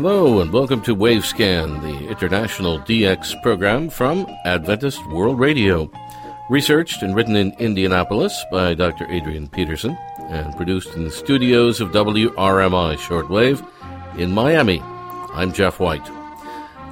Hello 0.00 0.40
and 0.40 0.52
welcome 0.52 0.80
to 0.82 0.94
Wavescan, 0.94 1.82
the 1.82 2.08
international 2.08 2.78
DX 2.78 3.42
program 3.42 3.90
from 3.90 4.28
Adventist 4.44 5.04
World 5.08 5.40
Radio. 5.40 5.90
Researched 6.48 7.02
and 7.02 7.16
written 7.16 7.34
in 7.34 7.52
Indianapolis 7.58 8.44
by 8.52 8.74
Dr. 8.74 9.10
Adrian 9.10 9.48
Peterson 9.48 9.98
and 10.28 10.56
produced 10.56 10.94
in 10.94 11.02
the 11.02 11.10
studios 11.10 11.80
of 11.80 11.90
WRMI 11.90 12.96
Shortwave 12.96 13.66
in 14.16 14.30
Miami. 14.30 14.80
I'm 15.34 15.52
Jeff 15.52 15.80
White. 15.80 16.08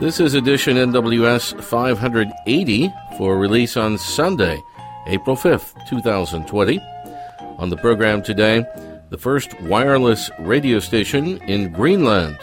This 0.01 0.19
is 0.19 0.35
edition 0.35 0.77
NWS 0.77 1.63
580 1.63 2.93
for 3.17 3.39
release 3.39 3.77
on 3.77 3.99
Sunday, 3.99 4.61
April 5.07 5.37
5th, 5.37 5.77
2020. 5.89 6.81
On 7.59 7.71
the 7.71 7.77
program 7.77 8.21
today, 8.21 8.65
the 9.11 9.19
first 9.19 9.55
wireless 9.61 10.29
radio 10.41 10.81
station 10.81 11.41
in 11.43 11.73
Greenland, 11.73 12.37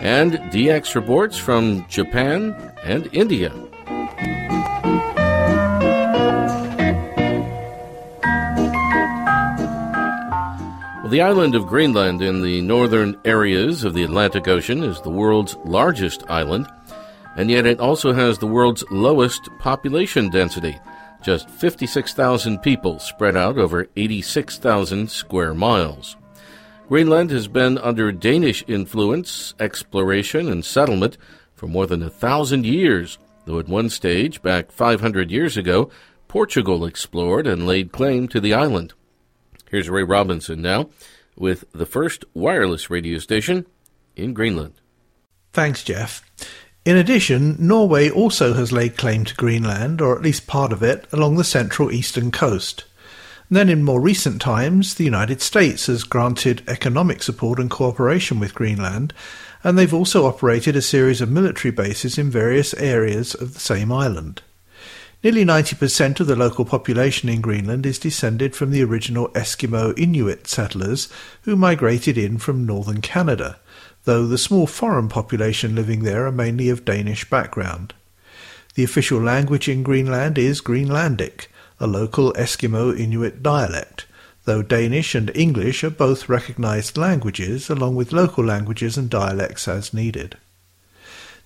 and 0.00 0.32
DX 0.52 0.94
reports 0.94 1.36
from 1.36 1.86
Japan 1.88 2.54
and 2.82 3.08
India. 3.12 3.50
The 11.08 11.22
island 11.22 11.54
of 11.54 11.66
Greenland 11.66 12.22
in 12.22 12.42
the 12.42 12.60
northern 12.60 13.16
areas 13.24 13.84
of 13.84 13.94
the 13.94 14.04
Atlantic 14.04 14.48
Ocean 14.48 14.84
is 14.84 15.00
the 15.00 15.10
world's 15.10 15.56
largest 15.64 16.22
island, 16.30 16.68
and 17.36 17.50
yet 17.50 17.66
it 17.66 17.80
also 17.80 18.12
has 18.12 18.38
the 18.38 18.46
world's 18.46 18.84
lowest 18.90 19.48
population 19.58 20.30
density 20.30 20.78
just 21.22 21.48
56,000 21.50 22.58
people 22.58 22.98
spread 22.98 23.36
out 23.36 23.58
over 23.58 23.88
86,000 23.96 25.10
square 25.10 25.54
miles. 25.54 26.16
Greenland 26.90 27.30
has 27.30 27.46
been 27.46 27.78
under 27.78 28.10
Danish 28.10 28.64
influence, 28.66 29.54
exploration, 29.60 30.48
and 30.48 30.64
settlement 30.64 31.16
for 31.54 31.68
more 31.68 31.86
than 31.86 32.02
a 32.02 32.10
thousand 32.10 32.66
years, 32.66 33.16
though 33.44 33.60
at 33.60 33.68
one 33.68 33.88
stage, 33.88 34.42
back 34.42 34.72
500 34.72 35.30
years 35.30 35.56
ago, 35.56 35.88
Portugal 36.26 36.84
explored 36.84 37.46
and 37.46 37.64
laid 37.64 37.92
claim 37.92 38.26
to 38.26 38.40
the 38.40 38.52
island. 38.52 38.92
Here's 39.70 39.88
Ray 39.88 40.02
Robinson 40.02 40.62
now 40.62 40.90
with 41.36 41.64
the 41.70 41.86
first 41.86 42.24
wireless 42.34 42.90
radio 42.90 43.20
station 43.20 43.66
in 44.16 44.34
Greenland. 44.34 44.74
Thanks, 45.52 45.84
Jeff. 45.84 46.28
In 46.84 46.96
addition, 46.96 47.54
Norway 47.60 48.10
also 48.10 48.54
has 48.54 48.72
laid 48.72 48.96
claim 48.96 49.24
to 49.26 49.34
Greenland, 49.36 50.00
or 50.00 50.16
at 50.16 50.24
least 50.24 50.48
part 50.48 50.72
of 50.72 50.82
it, 50.82 51.06
along 51.12 51.36
the 51.36 51.44
central 51.44 51.92
eastern 51.92 52.32
coast. 52.32 52.84
And 53.50 53.56
then 53.56 53.68
in 53.68 53.82
more 53.82 54.00
recent 54.00 54.40
times, 54.40 54.94
the 54.94 55.04
United 55.04 55.42
States 55.42 55.88
has 55.88 56.04
granted 56.04 56.62
economic 56.66 57.22
support 57.22 57.58
and 57.58 57.68
cooperation 57.68 58.40
with 58.40 58.54
Greenland, 58.54 59.12
and 59.62 59.76
they've 59.76 59.92
also 59.92 60.24
operated 60.24 60.76
a 60.76 60.82
series 60.82 61.20
of 61.20 61.30
military 61.30 61.72
bases 61.72 62.16
in 62.16 62.30
various 62.30 62.72
areas 62.74 63.34
of 63.34 63.52
the 63.52 63.60
same 63.60 63.92
island. 63.92 64.40
Nearly 65.22 65.44
90% 65.44 66.20
of 66.20 66.28
the 66.28 66.36
local 66.36 66.64
population 66.64 67.28
in 67.28 67.42
Greenland 67.42 67.84
is 67.84 67.98
descended 67.98 68.56
from 68.56 68.70
the 68.70 68.82
original 68.82 69.28
Eskimo 69.30 69.98
Inuit 69.98 70.46
settlers 70.46 71.12
who 71.42 71.56
migrated 71.56 72.16
in 72.16 72.38
from 72.38 72.64
northern 72.64 73.02
Canada 73.02 73.60
though 74.04 74.26
the 74.26 74.38
small 74.38 74.66
foreign 74.66 75.08
population 75.08 75.74
living 75.74 76.02
there 76.02 76.26
are 76.26 76.32
mainly 76.32 76.68
of 76.68 76.84
Danish 76.84 77.28
background. 77.28 77.94
The 78.74 78.84
official 78.84 79.20
language 79.20 79.68
in 79.68 79.82
Greenland 79.82 80.38
is 80.38 80.62
Greenlandic, 80.62 81.46
a 81.80 81.86
local 81.86 82.32
Eskimo 82.34 82.96
Inuit 82.96 83.42
dialect, 83.42 84.06
though 84.44 84.62
Danish 84.62 85.14
and 85.14 85.34
English 85.34 85.82
are 85.82 85.90
both 85.90 86.28
recognized 86.28 86.96
languages 86.96 87.70
along 87.70 87.96
with 87.96 88.12
local 88.12 88.44
languages 88.44 88.96
and 88.96 89.08
dialects 89.08 89.66
as 89.66 89.94
needed. 89.94 90.36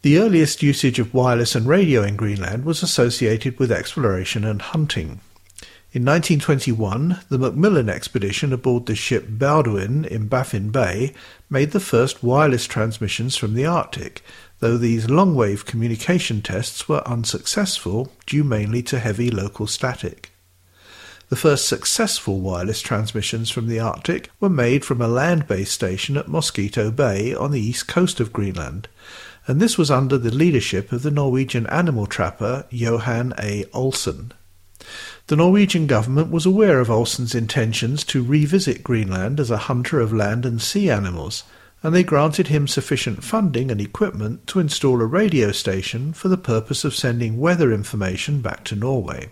The 0.02 0.18
earliest 0.18 0.62
usage 0.62 0.98
of 0.98 1.14
wireless 1.14 1.54
and 1.54 1.66
radio 1.66 2.02
in 2.02 2.16
Greenland 2.16 2.64
was 2.64 2.82
associated 2.82 3.58
with 3.58 3.72
exploration 3.72 4.44
and 4.44 4.60
hunting. 4.60 5.20
In 5.92 6.04
1921, 6.04 7.20
the 7.28 7.38
Macmillan 7.38 7.88
expedition 7.88 8.52
aboard 8.52 8.86
the 8.86 8.96
ship 8.96 9.26
Baldwin 9.28 10.04
in 10.04 10.26
Baffin 10.26 10.70
Bay 10.70 11.14
made 11.48 11.70
the 11.70 11.78
first 11.78 12.22
wireless 12.22 12.66
transmissions 12.66 13.36
from 13.36 13.54
the 13.54 13.64
Arctic, 13.64 14.22
though 14.64 14.78
these 14.78 15.10
long-wave 15.10 15.66
communication 15.66 16.40
tests 16.40 16.88
were 16.88 17.06
unsuccessful 17.06 18.10
due 18.24 18.42
mainly 18.42 18.82
to 18.82 18.98
heavy 18.98 19.30
local 19.30 19.66
static. 19.66 20.32
The 21.28 21.36
first 21.36 21.68
successful 21.68 22.40
wireless 22.40 22.80
transmissions 22.80 23.50
from 23.50 23.68
the 23.68 23.78
Arctic 23.78 24.30
were 24.40 24.48
made 24.48 24.82
from 24.82 25.02
a 25.02 25.06
land-based 25.06 25.70
station 25.70 26.16
at 26.16 26.28
Mosquito 26.28 26.90
Bay 26.90 27.34
on 27.34 27.50
the 27.50 27.60
east 27.60 27.86
coast 27.88 28.20
of 28.20 28.32
Greenland, 28.32 28.88
and 29.46 29.60
this 29.60 29.76
was 29.76 29.90
under 29.90 30.16
the 30.16 30.34
leadership 30.34 30.92
of 30.92 31.02
the 31.02 31.10
Norwegian 31.10 31.66
animal 31.66 32.06
trapper 32.06 32.64
Johan 32.70 33.34
A. 33.38 33.66
Olsen. 33.74 34.32
The 35.26 35.36
Norwegian 35.36 35.86
government 35.86 36.30
was 36.30 36.46
aware 36.46 36.80
of 36.80 36.90
Olsen's 36.90 37.34
intentions 37.34 38.02
to 38.04 38.24
revisit 38.24 38.82
Greenland 38.82 39.40
as 39.40 39.50
a 39.50 39.68
hunter 39.68 40.00
of 40.00 40.10
land 40.10 40.46
and 40.46 40.62
sea 40.62 40.88
animals, 40.88 41.44
and 41.84 41.94
they 41.94 42.02
granted 42.02 42.48
him 42.48 42.66
sufficient 42.66 43.22
funding 43.22 43.70
and 43.70 43.78
equipment 43.78 44.46
to 44.46 44.58
install 44.58 45.02
a 45.02 45.06
radio 45.06 45.52
station 45.52 46.14
for 46.14 46.28
the 46.28 46.38
purpose 46.38 46.82
of 46.82 46.96
sending 46.96 47.38
weather 47.38 47.70
information 47.70 48.40
back 48.40 48.64
to 48.64 48.74
Norway. 48.74 49.28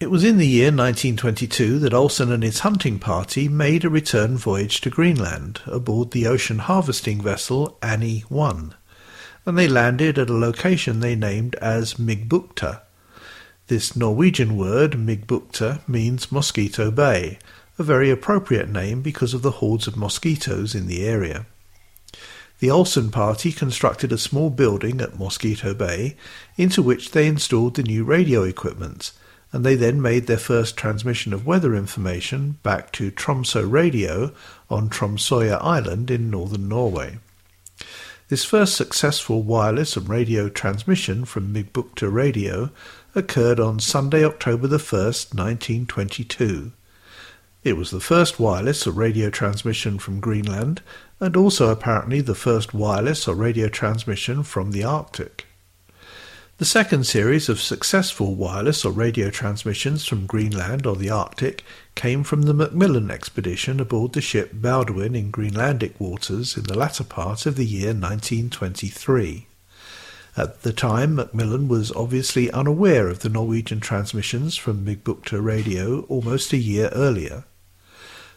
It 0.00 0.10
was 0.10 0.24
in 0.24 0.38
the 0.38 0.46
year 0.46 0.68
1922 0.68 1.78
that 1.80 1.92
Olsen 1.92 2.32
and 2.32 2.42
his 2.42 2.60
hunting 2.60 2.98
party 2.98 3.46
made 3.46 3.84
a 3.84 3.90
return 3.90 4.38
voyage 4.38 4.80
to 4.80 4.90
Greenland 4.90 5.60
aboard 5.66 6.12
the 6.12 6.26
ocean 6.26 6.60
harvesting 6.60 7.20
vessel 7.20 7.76
Annie 7.82 8.24
1, 8.30 8.74
and 9.44 9.58
they 9.58 9.68
landed 9.68 10.18
at 10.18 10.30
a 10.30 10.34
location 10.34 11.00
they 11.00 11.14
named 11.14 11.56
as 11.56 11.94
Myggbukta, 11.94 12.80
this 13.66 13.94
Norwegian 13.94 14.56
word, 14.56 14.92
Myggbukta, 14.92 15.86
means 15.86 16.32
Mosquito 16.32 16.90
Bay, 16.90 17.38
a 17.78 17.82
very 17.82 18.10
appropriate 18.10 18.68
name 18.68 19.02
because 19.02 19.34
of 19.34 19.42
the 19.42 19.52
hordes 19.52 19.86
of 19.86 19.96
mosquitoes 19.96 20.74
in 20.74 20.86
the 20.86 21.04
area. 21.04 21.46
The 22.60 22.70
Olsen 22.70 23.10
party 23.10 23.50
constructed 23.50 24.12
a 24.12 24.18
small 24.18 24.48
building 24.48 25.00
at 25.00 25.18
Mosquito 25.18 25.74
Bay 25.74 26.16
into 26.56 26.82
which 26.82 27.10
they 27.10 27.26
installed 27.26 27.74
the 27.74 27.82
new 27.82 28.04
radio 28.04 28.44
equipment, 28.44 29.10
and 29.52 29.64
they 29.64 29.74
then 29.74 30.00
made 30.00 30.26
their 30.26 30.38
first 30.38 30.76
transmission 30.76 31.32
of 31.32 31.46
weather 31.46 31.74
information 31.74 32.58
back 32.62 32.92
to 32.92 33.10
Tromsø 33.10 33.70
Radio 33.70 34.32
on 34.70 34.88
Tromsøya 34.88 35.58
Island 35.60 36.10
in 36.10 36.30
northern 36.30 36.68
Norway. 36.68 37.18
This 38.28 38.44
first 38.44 38.74
successful 38.74 39.42
wireless 39.42 39.96
and 39.96 40.08
radio 40.08 40.48
transmission 40.48 41.24
from 41.24 41.52
Myggbukta 41.52 42.10
Radio 42.10 42.70
occurred 43.14 43.60
on 43.60 43.78
Sunday, 43.78 44.24
October 44.24 44.66
the 44.66 44.78
1st, 44.78 45.34
1922. 45.34 46.72
It 47.64 47.78
was 47.78 47.90
the 47.90 47.98
first 47.98 48.38
wireless 48.38 48.86
or 48.86 48.90
radio 48.90 49.30
transmission 49.30 49.98
from 49.98 50.20
Greenland, 50.20 50.82
and 51.18 51.34
also 51.34 51.70
apparently 51.70 52.20
the 52.20 52.34
first 52.34 52.74
wireless 52.74 53.26
or 53.26 53.34
radio 53.34 53.68
transmission 53.68 54.42
from 54.42 54.72
the 54.72 54.84
Arctic. 54.84 55.46
The 56.58 56.66
second 56.66 57.06
series 57.06 57.48
of 57.48 57.62
successful 57.62 58.34
wireless 58.34 58.84
or 58.84 58.92
radio 58.92 59.30
transmissions 59.30 60.06
from 60.06 60.26
Greenland 60.26 60.84
or 60.84 60.94
the 60.94 61.08
Arctic 61.08 61.64
came 61.94 62.22
from 62.22 62.42
the 62.42 62.52
Macmillan 62.52 63.10
expedition 63.10 63.80
aboard 63.80 64.12
the 64.12 64.20
ship 64.20 64.50
Baldwin 64.52 65.14
in 65.14 65.32
Greenlandic 65.32 65.98
waters 65.98 66.58
in 66.58 66.64
the 66.64 66.78
latter 66.78 67.02
part 67.02 67.46
of 67.46 67.56
the 67.56 67.64
year 67.64 67.94
1923. 67.94 69.46
At 70.36 70.64
the 70.64 70.72
time, 70.74 71.14
Macmillan 71.14 71.68
was 71.68 71.92
obviously 71.92 72.50
unaware 72.50 73.08
of 73.08 73.20
the 73.20 73.30
Norwegian 73.30 73.80
transmissions 73.80 74.54
from 74.54 74.84
Myggbukta 74.84 75.42
radio 75.42 76.02
almost 76.10 76.52
a 76.52 76.58
year 76.58 76.90
earlier. 76.92 77.44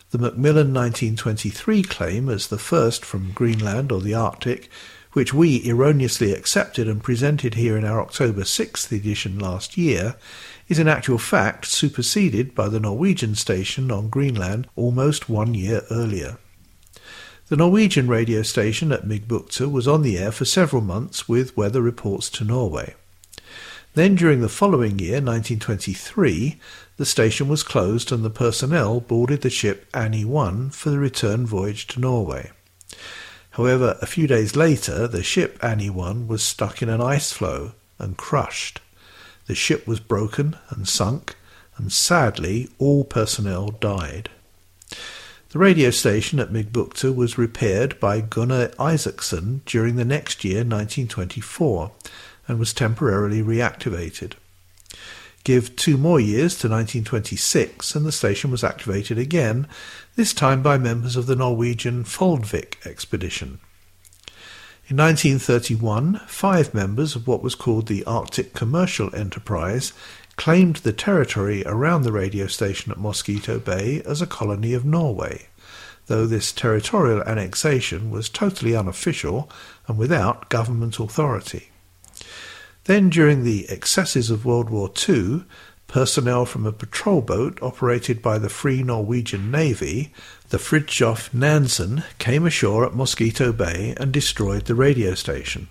The 0.09 0.19
Macmillan 0.19 0.73
1923 0.73 1.83
claim 1.83 2.29
as 2.29 2.47
the 2.47 2.57
first 2.57 3.03
from 3.03 3.33
Greenland 3.33 3.91
or 3.91 3.99
the 3.99 4.13
Arctic, 4.13 4.69
which 5.11 5.33
we 5.33 5.67
erroneously 5.69 6.31
accepted 6.31 6.87
and 6.87 7.03
presented 7.03 7.55
here 7.55 7.75
in 7.75 7.83
our 7.83 7.99
October 7.99 8.43
6th 8.43 8.89
edition 8.93 9.37
last 9.37 9.75
year, 9.75 10.15
is 10.69 10.79
in 10.79 10.87
actual 10.87 11.17
fact 11.17 11.65
superseded 11.65 12.55
by 12.55 12.69
the 12.69 12.79
Norwegian 12.79 13.35
station 13.35 13.91
on 13.91 14.07
Greenland 14.07 14.69
almost 14.77 15.27
one 15.27 15.53
year 15.53 15.81
earlier. 15.91 16.37
The 17.49 17.57
Norwegian 17.57 18.07
radio 18.07 18.43
station 18.43 18.93
at 18.93 19.05
Myggbukta 19.05 19.69
was 19.69 19.89
on 19.89 20.03
the 20.03 20.17
air 20.17 20.31
for 20.31 20.45
several 20.45 20.81
months 20.81 21.27
with 21.27 21.57
weather 21.57 21.81
reports 21.81 22.29
to 22.29 22.45
Norway. 22.45 22.95
Then, 23.97 24.13
during 24.13 24.41
the 24.41 24.47
following 24.47 24.99
year, 24.99 25.13
1923, 25.13 26.59
the 26.97 27.05
station 27.05 27.47
was 27.47 27.63
closed 27.63 28.11
and 28.11 28.23
the 28.23 28.29
personnel 28.29 28.99
boarded 28.99 29.41
the 29.41 29.49
ship 29.49 29.89
Annie 29.91 30.23
1 30.23 30.69
for 30.69 30.91
the 30.91 30.99
return 30.99 31.47
voyage 31.47 31.87
to 31.87 31.99
Norway. 31.99 32.51
However, 33.49 33.97
a 33.99 34.05
few 34.05 34.27
days 34.27 34.55
later, 34.55 35.07
the 35.07 35.23
ship 35.23 35.57
Annie 35.63 35.89
1 35.89 36.27
was 36.27 36.43
stuck 36.43 36.83
in 36.83 36.89
an 36.89 37.01
ice 37.01 37.31
floe 37.31 37.71
and 37.97 38.15
crushed. 38.17 38.81
The 39.47 39.55
ship 39.55 39.87
was 39.87 39.99
broken 39.99 40.55
and 40.69 40.87
sunk, 40.87 41.35
and 41.75 41.91
sadly, 41.91 42.69
all 42.77 43.03
personnel 43.03 43.69
died. 43.69 44.29
The 45.49 45.57
radio 45.57 45.89
station 45.89 46.39
at 46.39 46.51
Myggbukta 46.53 47.15
was 47.15 47.39
repaired 47.39 47.99
by 47.99 48.21
Gunnar 48.21 48.67
Isachsen 48.77 49.61
during 49.65 49.95
the 49.95 50.05
next 50.05 50.43
year, 50.43 50.57
1924, 50.57 51.91
and 52.47 52.59
was 52.59 52.73
temporarily 52.73 53.41
reactivated. 53.41 54.33
Give 55.43 55.75
two 55.75 55.97
more 55.97 56.19
years 56.19 56.57
to 56.59 56.67
1926, 56.67 57.95
and 57.95 58.05
the 58.05 58.11
station 58.11 58.51
was 58.51 58.63
activated 58.63 59.17
again, 59.17 59.67
this 60.15 60.33
time 60.33 60.61
by 60.61 60.77
members 60.77 61.15
of 61.15 61.25
the 61.25 61.35
Norwegian 61.35 62.03
Foldvik 62.03 62.85
expedition. 62.85 63.59
In 64.89 64.97
1931, 64.97 66.21
five 66.27 66.73
members 66.73 67.15
of 67.15 67.27
what 67.27 67.43
was 67.43 67.55
called 67.55 67.87
the 67.87 68.05
Arctic 68.05 68.53
Commercial 68.53 69.13
Enterprise 69.13 69.93
claimed 70.37 70.77
the 70.77 70.93
territory 70.93 71.63
around 71.65 72.03
the 72.03 72.11
radio 72.11 72.47
station 72.47 72.91
at 72.91 72.97
Mosquito 72.97 73.59
Bay 73.59 74.01
as 74.05 74.21
a 74.21 74.27
colony 74.27 74.73
of 74.73 74.85
Norway, 74.85 75.47
though 76.05 76.25
this 76.25 76.53
territorial 76.53 77.21
annexation 77.23 78.11
was 78.11 78.29
totally 78.29 78.75
unofficial 78.75 79.49
and 79.87 79.97
without 79.97 80.49
government 80.49 80.99
authority. 80.99 81.69
Then, 82.87 83.09
during 83.09 83.43
the 83.43 83.67
excesses 83.69 84.31
of 84.31 84.45
World 84.45 84.69
War 84.69 84.89
II, 85.07 85.43
personnel 85.87 86.45
from 86.45 86.65
a 86.65 86.71
patrol 86.71 87.21
boat 87.21 87.59
operated 87.61 88.21
by 88.21 88.37
the 88.37 88.47
Free 88.47 88.81
Norwegian 88.81 89.51
Navy, 89.51 90.13
the 90.49 90.57
Fridtjof 90.57 91.33
Nansen, 91.33 92.05
came 92.17 92.45
ashore 92.45 92.85
at 92.85 92.95
Mosquito 92.95 93.51
Bay 93.51 93.93
and 93.97 94.13
destroyed 94.13 94.65
the 94.65 94.75
radio 94.75 95.15
station. 95.15 95.67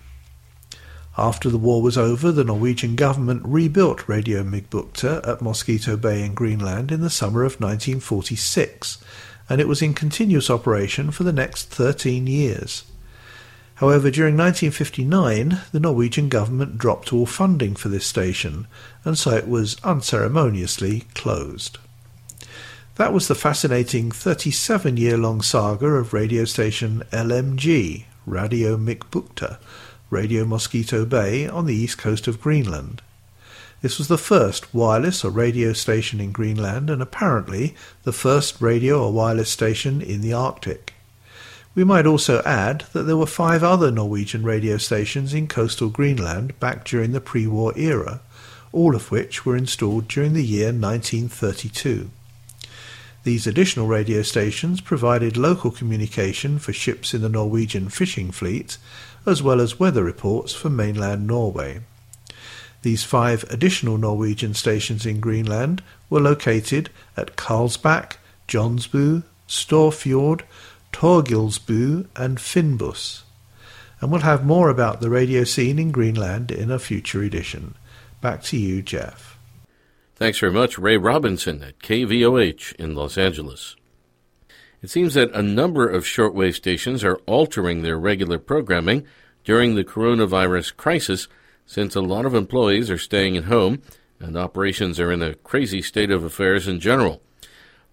After 1.17 1.49
the 1.49 1.57
war 1.57 1.81
was 1.81 1.97
over, 1.97 2.31
the 2.31 2.43
Norwegian 2.43 2.95
government 2.95 3.41
rebuilt 3.43 4.07
Radio 4.07 4.43
Myggbukta 4.43 5.27
at 5.27 5.41
Mosquito 5.41 5.97
Bay 5.97 6.23
in 6.23 6.35
Greenland 6.35 6.91
in 6.91 7.01
the 7.01 7.09
summer 7.09 7.41
of 7.43 7.59
1946, 7.59 8.99
and 9.49 9.59
it 9.59 9.67
was 9.67 9.81
in 9.81 9.95
continuous 9.95 10.51
operation 10.51 11.09
for 11.09 11.23
the 11.23 11.33
next 11.33 11.69
13 11.69 12.27
years. 12.27 12.83
However, 13.77 14.09
during 14.09 14.35
1959, 14.35 15.61
the 15.71 15.79
Norwegian 15.79 16.29
government 16.29 16.79
dropped 16.79 17.13
all 17.13 17.27
funding 17.27 17.75
for 17.75 17.89
this 17.89 18.07
station, 18.07 18.65
and 19.05 19.15
so 19.15 19.31
it 19.31 19.47
was 19.47 19.77
unceremoniously 19.83 21.01
closed. 21.13 21.77
That 22.95 23.13
was 23.13 23.27
the 23.27 23.35
fascinating 23.35 24.09
37 24.09 24.97
year 24.97 25.15
long 25.15 25.43
saga 25.43 25.85
of 25.85 26.11
radio 26.11 26.45
station 26.45 27.03
LMG, 27.11 28.05
Radio 28.25 28.77
Myggbukta, 28.77 29.59
Radio 30.09 30.43
Mosquito 30.43 31.05
Bay 31.05 31.47
on 31.47 31.67
the 31.67 31.75
east 31.75 31.99
coast 31.99 32.27
of 32.27 32.41
Greenland. 32.41 33.03
This 33.83 33.99
was 33.99 34.07
the 34.07 34.17
first 34.17 34.73
wireless 34.73 35.23
or 35.23 35.29
radio 35.29 35.73
station 35.73 36.19
in 36.19 36.31
Greenland 36.31 36.89
and 36.89 36.99
apparently 36.99 37.75
the 38.01 38.11
first 38.11 38.59
radio 38.59 39.05
or 39.05 39.13
wireless 39.13 39.51
station 39.51 40.01
in 40.01 40.21
the 40.21 40.33
Arctic. 40.33 40.86
We 41.77 41.83
might 41.83 42.07
also 42.07 42.41
add 42.41 42.85
that 42.93 43.03
there 43.03 43.17
were 43.17 43.27
five 43.27 43.63
other 43.63 43.91
Norwegian 43.91 44.41
radio 44.41 44.77
stations 44.77 45.31
in 45.31 45.47
coastal 45.47 45.89
Greenland 45.89 46.59
back 46.59 46.83
during 46.83 47.11
the 47.11 47.21
pre-war 47.21 47.71
era, 47.77 48.19
all 48.71 48.95
of 48.95 49.11
which 49.11 49.45
were 49.45 49.55
installed 49.55 50.07
during 50.07 50.33
the 50.33 50.43
year 50.43 50.73
1932. 50.73 52.09
These 53.23 53.45
additional 53.45 53.85
radio 53.85 54.23
stations 54.23 54.81
provided 54.81 55.37
local 55.37 55.69
communication 55.69 56.57
for 56.57 56.73
ships 56.73 57.13
in 57.13 57.21
the 57.21 57.29
Norwegian 57.29 57.89
fishing 57.89 58.31
fleet, 58.31 58.79
as 59.27 59.43
well 59.43 59.61
as 59.61 59.79
weather 59.79 60.03
reports 60.03 60.55
for 60.55 60.71
mainland 60.71 61.27
Norway. 61.27 61.81
These 62.81 63.03
five 63.03 63.43
additional 63.51 63.99
Norwegian 63.99 64.55
stations 64.55 65.05
in 65.05 65.19
Greenland 65.19 65.83
were 66.09 66.21
located 66.21 66.89
at 67.15 67.35
Karlsbak, 67.35 68.13
Johnsbu, 68.47 69.21
Storfjord, 69.47 70.41
Torgilsbu 70.97 72.07
and 72.15 72.39
Finnbuss. 72.39 73.21
And 74.01 74.11
we'll 74.11 74.21
have 74.21 74.43
more 74.43 74.71
about 74.71 74.99
the 74.99 75.11
radio 75.11 75.43
scene 75.43 75.77
in 75.77 75.91
Greenland 75.91 76.49
in 76.49 76.71
a 76.71 76.79
future 76.79 77.21
edition. 77.21 77.75
Back 78.19 78.41
to 78.45 78.57
you, 78.57 78.81
Jeff. 78.81 79.37
Thanks 80.15 80.39
very 80.39 80.51
much, 80.51 80.79
Ray 80.79 80.97
Robinson 80.97 81.61
at 81.61 81.77
KVOH 81.77 82.73
in 82.77 82.95
Los 82.95 83.15
Angeles. 83.15 83.75
It 84.81 84.89
seems 84.89 85.13
that 85.13 85.29
a 85.35 85.43
number 85.43 85.87
of 85.87 86.03
shortwave 86.03 86.55
stations 86.55 87.03
are 87.03 87.21
altering 87.27 87.83
their 87.83 87.99
regular 87.99 88.39
programming 88.39 89.05
during 89.43 89.75
the 89.75 89.83
coronavirus 89.83 90.75
crisis 90.77 91.27
since 91.67 91.95
a 91.95 92.01
lot 92.01 92.25
of 92.25 92.33
employees 92.33 92.89
are 92.89 92.97
staying 92.97 93.37
at 93.37 93.43
home 93.43 93.83
and 94.19 94.35
operations 94.35 94.99
are 94.99 95.11
in 95.11 95.21
a 95.21 95.35
crazy 95.35 95.83
state 95.83 96.09
of 96.09 96.23
affairs 96.23 96.67
in 96.67 96.79
general. 96.79 97.21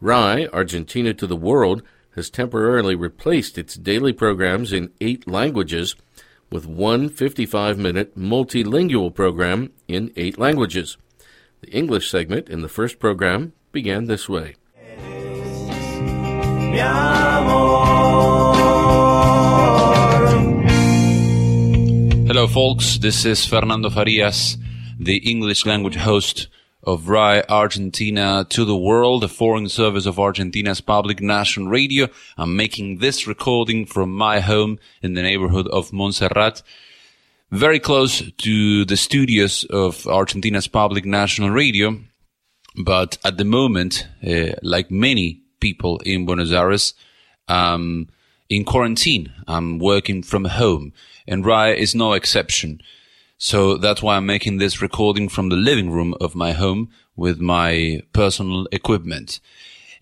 RAI, 0.00 0.46
Argentina 0.54 1.12
to 1.12 1.26
the 1.26 1.36
World, 1.36 1.82
has 2.14 2.31
temporarily 2.31 2.94
replaced 2.94 3.58
its 3.58 3.75
daily 3.75 4.12
programs 4.12 4.72
in 4.72 4.93
eight 5.00 5.28
languages 5.28 5.96
with 6.50 6.66
one 6.66 7.08
55 7.08 7.78
minute 7.78 8.16
multilingual 8.16 9.12
program 9.12 9.72
in 9.88 10.12
eight 10.16 10.38
languages. 10.38 10.96
The 11.61 11.70
English 11.70 12.11
segment 12.11 12.49
in 12.49 12.62
the 12.62 12.69
first 12.69 12.99
program 12.99 13.52
began 13.72 14.05
this 14.05 14.28
way. 14.28 14.55
Hello, 22.26 22.46
folks. 22.46 22.99
This 22.99 23.25
is 23.25 23.46
Fernando 23.46 23.90
Farias, 23.90 24.56
the 24.99 25.16
English 25.19 25.66
language 25.66 25.96
host 25.96 26.49
of 26.86 27.08
RAI 27.08 27.42
Argentina 27.48 28.46
to 28.50 28.64
the 28.64 28.76
world, 28.76 29.22
the 29.22 29.28
foreign 29.28 29.69
service 29.69 30.06
of 30.06 30.19
Argentina's 30.19 30.81
public 30.81 31.20
national 31.20 31.69
radio. 31.69 32.08
I'm 32.36 32.56
making 32.56 32.98
this 32.98 33.26
recording 33.26 33.86
from 33.86 34.14
my 34.14 34.40
home 34.40 34.78
in 35.02 35.14
the 35.14 35.22
neighborhood 35.22 35.69
of 35.69 35.92
Montserrat, 35.92 36.62
very 37.50 37.81
close 37.81 38.22
to 38.31 38.84
the 38.84 38.96
studios 38.96 39.64
of 39.64 40.06
Argentina's 40.06 40.69
public 40.69 41.04
national 41.04 41.50
radio. 41.50 41.98
But 42.84 43.19
at 43.25 43.38
the 43.38 43.44
moment, 43.44 44.06
uh, 44.26 44.54
like 44.62 44.90
many 44.90 45.42
people 45.60 45.98
in 46.04 46.26
Buenos 46.26 46.52
Aires, 46.52 46.94
um, 47.48 48.08
in 48.48 48.64
quarantine. 48.64 49.32
I'm 49.46 49.78
working 49.78 50.22
from 50.22 50.44
home 50.44 50.92
and 51.26 51.44
RAI 51.44 51.75
is 51.75 51.94
no 51.94 52.12
exception. 52.12 52.80
So 53.37 53.76
that's 53.76 54.03
why 54.03 54.17
I'm 54.17 54.26
making 54.26 54.59
this 54.59 54.81
recording 54.81 55.29
from 55.29 55.49
the 55.49 55.57
living 55.57 55.91
room 55.91 56.14
of 56.21 56.35
my 56.35 56.53
home 56.53 56.91
with 57.17 57.41
my 57.41 58.00
personal 58.12 58.67
equipment. 58.73 59.41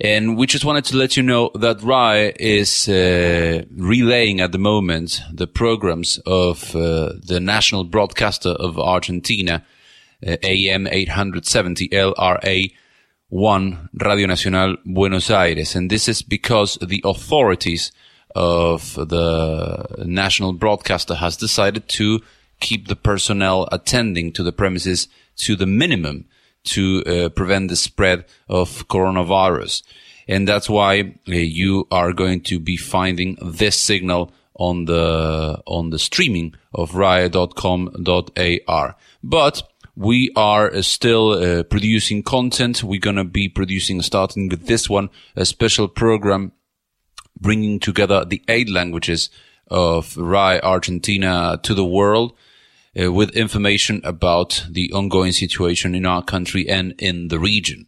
And 0.00 0.36
we 0.36 0.46
just 0.46 0.64
wanted 0.64 0.84
to 0.86 0.96
let 0.96 1.16
you 1.16 1.22
know 1.22 1.50
that 1.54 1.82
RAI 1.82 2.32
is 2.38 2.88
uh, 2.88 3.64
relaying 3.74 4.40
at 4.40 4.52
the 4.52 4.58
moment 4.58 5.20
the 5.32 5.46
programs 5.46 6.18
of 6.26 6.74
uh, 6.74 7.12
the 7.24 7.40
national 7.40 7.84
broadcaster 7.84 8.50
of 8.50 8.78
Argentina, 8.78 9.64
uh, 10.26 10.36
AM 10.42 10.86
870 10.86 11.88
LRA 11.88 12.72
1 13.28 13.88
Radio 13.94 14.26
Nacional 14.26 14.76
Buenos 14.84 15.30
Aires. 15.30 15.74
And 15.74 15.90
this 15.90 16.08
is 16.08 16.20
because 16.22 16.76
the 16.82 17.00
authorities 17.04 17.92
of 18.34 18.94
the 18.94 20.04
national 20.04 20.52
broadcaster 20.52 21.14
has 21.14 21.36
decided 21.36 21.88
to 21.88 22.20
keep 22.62 22.88
the 22.88 22.96
personnel 22.96 23.68
attending 23.70 24.32
to 24.32 24.42
the 24.42 24.52
premises 24.52 25.08
to 25.36 25.56
the 25.56 25.66
minimum 25.66 26.24
to 26.64 27.02
uh, 27.04 27.28
prevent 27.30 27.68
the 27.68 27.76
spread 27.76 28.24
of 28.48 28.86
coronavirus. 28.88 29.82
And 30.28 30.46
that's 30.46 30.70
why 30.70 31.14
uh, 31.28 31.32
you 31.32 31.88
are 31.90 32.12
going 32.12 32.42
to 32.42 32.60
be 32.60 32.76
finding 32.76 33.36
this 33.42 33.78
signal 33.78 34.32
on 34.54 34.84
the, 34.84 35.60
on 35.66 35.90
the 35.90 35.98
streaming 35.98 36.54
of 36.72 36.94
rai.com.ar. 36.94 38.96
But 39.24 39.62
we 39.96 40.30
are 40.36 40.72
uh, 40.72 40.82
still 40.82 41.32
uh, 41.32 41.62
producing 41.64 42.22
content. 42.22 42.84
We're 42.84 43.00
going 43.00 43.16
to 43.16 43.24
be 43.24 43.48
producing, 43.48 44.00
starting 44.02 44.48
with 44.48 44.66
this 44.66 44.88
one, 44.88 45.10
a 45.34 45.44
special 45.44 45.88
program 45.88 46.52
bringing 47.40 47.80
together 47.80 48.24
the 48.24 48.42
eight 48.46 48.70
languages 48.70 49.30
of 49.68 50.16
RAI 50.16 50.60
Argentina 50.60 51.58
to 51.62 51.74
the 51.74 51.84
world 51.84 52.34
uh, 53.00 53.12
with 53.12 53.30
information 53.30 54.00
about 54.04 54.66
the 54.70 54.92
ongoing 54.92 55.32
situation 55.32 55.94
in 55.94 56.06
our 56.06 56.22
country 56.22 56.68
and 56.68 56.94
in 56.98 57.28
the 57.28 57.38
region. 57.38 57.86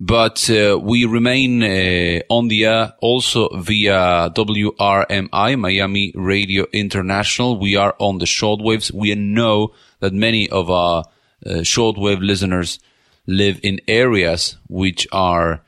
But 0.00 0.50
uh, 0.50 0.80
we 0.82 1.04
remain 1.04 1.62
uh, 1.62 2.22
on 2.28 2.48
the 2.48 2.64
air 2.64 2.94
also 3.00 3.48
via 3.56 4.30
WRMI, 4.34 5.58
Miami 5.58 6.12
Radio 6.16 6.66
International. 6.72 7.56
We 7.56 7.76
are 7.76 7.94
on 8.00 8.18
the 8.18 8.24
shortwaves. 8.24 8.90
We 8.90 9.14
know 9.14 9.74
that 10.00 10.12
many 10.12 10.50
of 10.50 10.70
our 10.70 11.04
uh, 11.46 11.50
shortwave 11.60 12.20
listeners 12.20 12.80
live 13.28 13.60
in 13.62 13.80
areas 13.86 14.56
which 14.68 15.06
are 15.12 15.62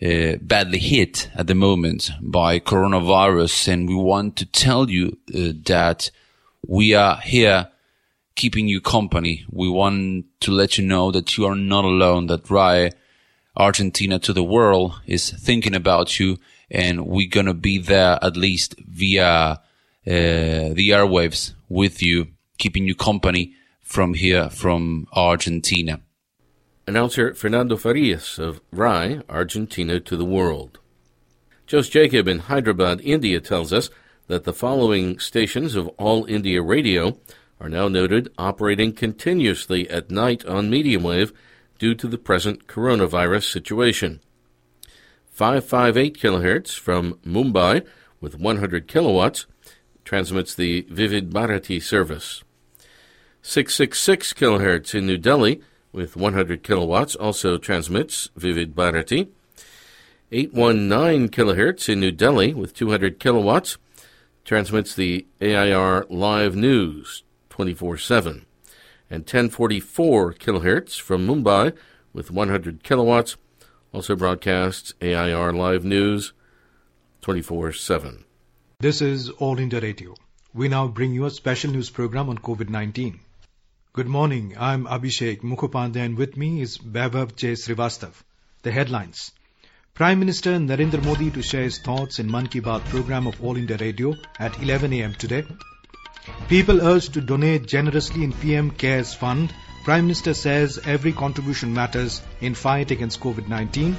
uh, 0.00 0.36
badly 0.40 0.78
hit 0.78 1.28
at 1.34 1.48
the 1.48 1.56
moment 1.56 2.12
by 2.22 2.60
coronavirus. 2.60 3.72
And 3.72 3.88
we 3.88 3.96
want 3.96 4.36
to 4.36 4.46
tell 4.46 4.88
you 4.88 5.18
uh, 5.34 5.52
that 5.66 6.12
we 6.64 6.94
are 6.94 7.16
here 7.16 7.68
keeping 8.34 8.68
you 8.68 8.80
company. 8.80 9.44
We 9.50 9.68
want 9.68 10.26
to 10.40 10.50
let 10.50 10.78
you 10.78 10.84
know 10.84 11.10
that 11.10 11.36
you 11.36 11.46
are 11.46 11.54
not 11.54 11.84
alone, 11.84 12.26
that 12.26 12.50
RAI 12.50 12.92
Argentina 13.56 14.18
to 14.20 14.32
the 14.32 14.44
world 14.44 15.00
is 15.06 15.30
thinking 15.30 15.74
about 15.74 16.18
you 16.18 16.38
and 16.70 17.06
we're 17.06 17.28
gonna 17.28 17.54
be 17.54 17.78
there 17.78 18.18
at 18.22 18.36
least 18.36 18.74
via 18.86 19.26
uh, 19.26 19.58
the 20.06 20.90
airwaves 20.90 21.54
with 21.68 22.02
you, 22.02 22.28
keeping 22.58 22.86
you 22.86 22.94
company 22.94 23.54
from 23.82 24.14
here, 24.14 24.48
from 24.48 25.06
Argentina. 25.12 26.00
Announcer 26.86 27.34
Fernando 27.34 27.76
Farias 27.76 28.38
of 28.38 28.60
RAI, 28.72 29.20
Argentina 29.28 30.00
to 30.00 30.16
the 30.16 30.24
World. 30.24 30.78
Jose 31.70 31.90
Jacob 31.90 32.26
in 32.26 32.40
Hyderabad, 32.40 33.00
India 33.02 33.40
tells 33.40 33.72
us 33.72 33.90
that 34.28 34.44
the 34.44 34.52
following 34.52 35.18
stations 35.18 35.76
of 35.76 35.88
All 35.98 36.24
India 36.26 36.62
Radio 36.62 37.18
are 37.60 37.68
now 37.68 37.88
noted 37.88 38.32
operating 38.38 38.92
continuously 38.92 39.88
at 39.90 40.10
night 40.10 40.44
on 40.46 40.70
medium 40.70 41.02
wave 41.02 41.32
due 41.78 41.94
to 41.94 42.08
the 42.08 42.18
present 42.18 42.66
coronavirus 42.66 43.50
situation. 43.50 44.20
558 45.28 46.18
kHz 46.18 46.78
from 46.78 47.14
Mumbai 47.24 47.86
with 48.20 48.38
100 48.38 48.88
kilowatts 48.88 49.46
transmits 50.04 50.54
the 50.54 50.82
Vividh 50.84 51.30
Bharati 51.30 51.80
service. 51.80 52.42
666 53.42 54.32
kHz 54.32 54.94
in 54.94 55.06
New 55.06 55.18
Delhi 55.18 55.62
with 55.92 56.16
100 56.16 56.62
kilowatts 56.62 57.14
also 57.14 57.58
transmits 57.58 58.28
Vividh 58.38 58.74
Bharati. 58.74 59.28
819 60.32 61.28
kHz 61.28 61.88
in 61.88 62.00
New 62.00 62.12
Delhi 62.12 62.54
with 62.54 62.74
200 62.74 63.18
kilowatts 63.18 63.76
transmits 64.44 64.94
the 64.94 65.26
AIR 65.40 66.06
Live 66.08 66.54
News 66.54 67.22
24 67.60 67.98
7. 67.98 68.46
And 69.10 69.20
1044 69.20 70.32
kilohertz 70.32 70.98
from 70.98 71.26
Mumbai 71.26 71.76
with 72.14 72.30
100 72.30 72.82
kilowatts 72.82 73.36
also 73.92 74.16
broadcasts 74.16 74.94
AIR 75.02 75.52
Live 75.52 75.84
News 75.84 76.32
24 77.20 77.74
7. 77.74 78.24
This 78.78 79.02
is 79.02 79.28
All 79.28 79.58
India 79.58 79.78
Radio. 79.78 80.14
We 80.54 80.68
now 80.68 80.88
bring 80.88 81.12
you 81.12 81.26
a 81.26 81.30
special 81.30 81.70
news 81.72 81.90
program 81.90 82.30
on 82.30 82.38
COVID 82.38 82.70
19. 82.70 83.20
Good 83.92 84.08
morning. 84.08 84.54
I'm 84.58 84.86
Abhishek 84.86 85.42
Mukhopadhyay 85.42 86.06
and 86.06 86.16
with 86.16 86.38
me 86.38 86.62
is 86.62 86.78
Vaibhav 86.78 87.36
J. 87.36 87.52
Srivastav. 87.52 88.14
The 88.62 88.72
headlines. 88.72 89.32
Prime 89.92 90.18
Minister 90.18 90.52
Narendra 90.52 91.04
Modi 91.04 91.30
to 91.32 91.42
share 91.42 91.64
his 91.64 91.78
thoughts 91.78 92.20
in 92.20 92.30
Mann 92.30 92.46
Ki 92.46 92.62
Baat 92.62 92.86
program 92.86 93.26
of 93.26 93.44
All 93.44 93.58
India 93.58 93.76
Radio 93.76 94.14
at 94.38 94.58
11 94.62 94.94
a.m. 94.94 95.12
today. 95.12 95.44
People 96.48 96.82
urged 96.82 97.14
to 97.14 97.20
donate 97.20 97.66
generously 97.66 98.24
in 98.24 98.32
PM 98.32 98.70
CARES 98.70 99.14
Fund. 99.14 99.54
Prime 99.84 100.04
Minister 100.04 100.34
says 100.34 100.78
every 100.84 101.12
contribution 101.12 101.72
matters 101.72 102.20
in 102.40 102.54
fight 102.54 102.90
against 102.90 103.20
COVID-19. 103.20 103.94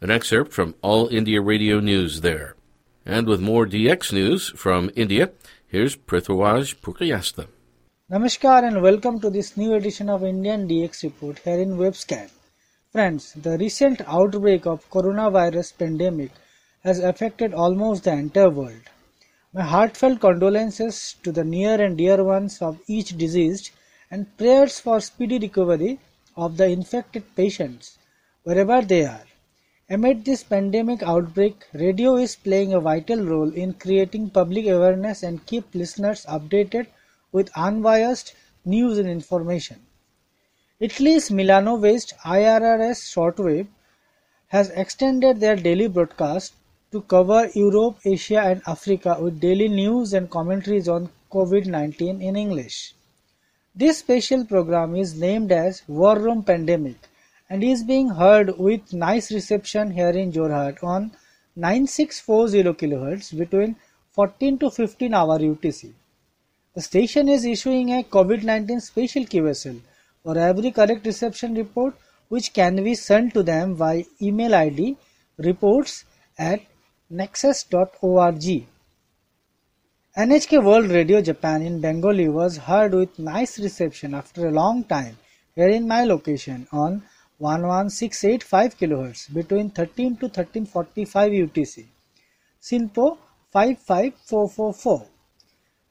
An 0.00 0.10
excerpt 0.10 0.52
from 0.52 0.74
All 0.82 1.08
India 1.08 1.40
Radio 1.40 1.80
News 1.80 2.22
there. 2.22 2.56
And 3.04 3.26
with 3.26 3.40
more 3.40 3.66
DX 3.66 4.12
news 4.12 4.48
from 4.50 4.90
India, 4.96 5.30
here's 5.66 5.96
Prithviraj 5.96 6.76
Purkayastha. 6.76 7.46
Namaskar 8.10 8.64
and 8.66 8.82
welcome 8.82 9.20
to 9.20 9.30
this 9.30 9.56
new 9.56 9.74
edition 9.74 10.08
of 10.08 10.24
Indian 10.24 10.68
DX 10.68 11.02
Report 11.02 11.38
here 11.40 11.60
in 11.60 11.76
Wavescan. 11.76 12.30
Friends, 12.90 13.32
the 13.34 13.58
recent 13.58 14.00
outbreak 14.06 14.66
of 14.66 14.88
coronavirus 14.90 15.76
pandemic 15.78 16.30
has 16.84 16.98
affected 16.98 17.54
almost 17.54 18.04
the 18.04 18.12
entire 18.12 18.50
world. 18.50 18.82
My 19.52 19.62
heartfelt 19.62 20.20
condolences 20.20 21.16
to 21.22 21.30
the 21.30 21.44
near 21.44 21.80
and 21.80 21.96
dear 21.96 22.24
ones 22.24 22.60
of 22.62 22.80
each 22.86 23.16
deceased 23.16 23.70
and 24.10 24.36
prayers 24.36 24.80
for 24.80 25.00
speedy 25.00 25.38
recovery 25.38 26.00
of 26.36 26.56
the 26.56 26.66
infected 26.66 27.24
patients 27.36 27.98
wherever 28.44 28.82
they 28.82 29.04
are. 29.04 29.24
Amid 29.90 30.24
this 30.24 30.42
pandemic 30.42 31.02
outbreak, 31.02 31.66
radio 31.74 32.16
is 32.16 32.34
playing 32.34 32.72
a 32.72 32.80
vital 32.80 33.22
role 33.24 33.52
in 33.52 33.74
creating 33.74 34.30
public 34.30 34.66
awareness 34.66 35.22
and 35.22 35.44
keep 35.46 35.74
listeners 35.74 36.24
updated 36.26 36.86
with 37.30 37.50
unbiased 37.56 38.34
news 38.64 38.98
and 38.98 39.08
information. 39.08 39.80
Italy's 40.80 41.30
Milano-based 41.30 42.14
IRRS 42.24 43.02
shortwave 43.14 43.66
has 44.48 44.70
extended 44.70 45.40
their 45.40 45.56
daily 45.56 45.88
broadcast 45.88 46.54
to 46.92 47.00
cover 47.00 47.48
Europe, 47.54 47.98
Asia 48.04 48.40
and 48.40 48.62
Africa 48.66 49.16
with 49.18 49.40
daily 49.40 49.68
news 49.68 50.12
and 50.12 50.30
commentaries 50.30 50.88
on 50.88 51.08
COVID-19 51.32 52.22
in 52.22 52.36
English. 52.36 52.94
This 53.74 53.98
special 53.98 54.44
program 54.44 54.94
is 54.94 55.18
named 55.18 55.52
as 55.52 55.82
War 55.88 56.18
Room 56.18 56.42
Pandemic 56.42 57.08
and 57.48 57.64
is 57.64 57.82
being 57.82 58.10
heard 58.10 58.58
with 58.58 58.92
nice 58.92 59.32
reception 59.32 59.90
here 59.90 60.10
in 60.10 60.32
Jorhat 60.32 60.84
on 60.84 61.12
9640 61.56 62.74
kHz 62.82 63.38
between 63.38 63.76
14 64.10 64.58
to 64.58 64.70
15 64.70 65.14
hour 65.14 65.38
UTC. 65.38 65.92
The 66.74 66.82
station 66.82 67.28
is 67.28 67.46
issuing 67.46 67.90
a 67.94 68.02
COVID-19 68.02 68.82
special 68.82 69.24
QSL 69.24 69.80
for 70.22 70.36
every 70.36 70.70
correct 70.70 71.06
reception 71.06 71.54
report 71.54 71.94
which 72.28 72.52
can 72.52 72.84
be 72.84 72.94
sent 72.94 73.32
to 73.32 73.42
them 73.42 73.74
via 73.74 74.04
email 74.20 74.54
ID 74.54 74.96
reports 75.38 76.04
at 76.38 76.60
nexus.org. 77.14 78.66
NHK 80.16 80.64
World 80.64 80.90
Radio 80.90 81.20
Japan 81.20 81.60
in 81.60 81.78
Bengali 81.78 82.26
was 82.26 82.56
heard 82.56 82.94
with 82.94 83.18
nice 83.18 83.58
reception 83.58 84.14
after 84.14 84.46
a 84.46 84.50
long 84.50 84.82
time 84.84 85.18
here 85.54 85.68
in 85.68 85.86
my 85.86 86.04
location 86.04 86.66
on 86.72 87.02
11685 87.38 88.78
kHz 88.78 89.34
between 89.34 89.68
13 89.68 90.16
to 90.16 90.26
1345 90.26 91.32
UTC. 91.32 91.84
SINPO 92.62 93.18
55444. 93.52 95.06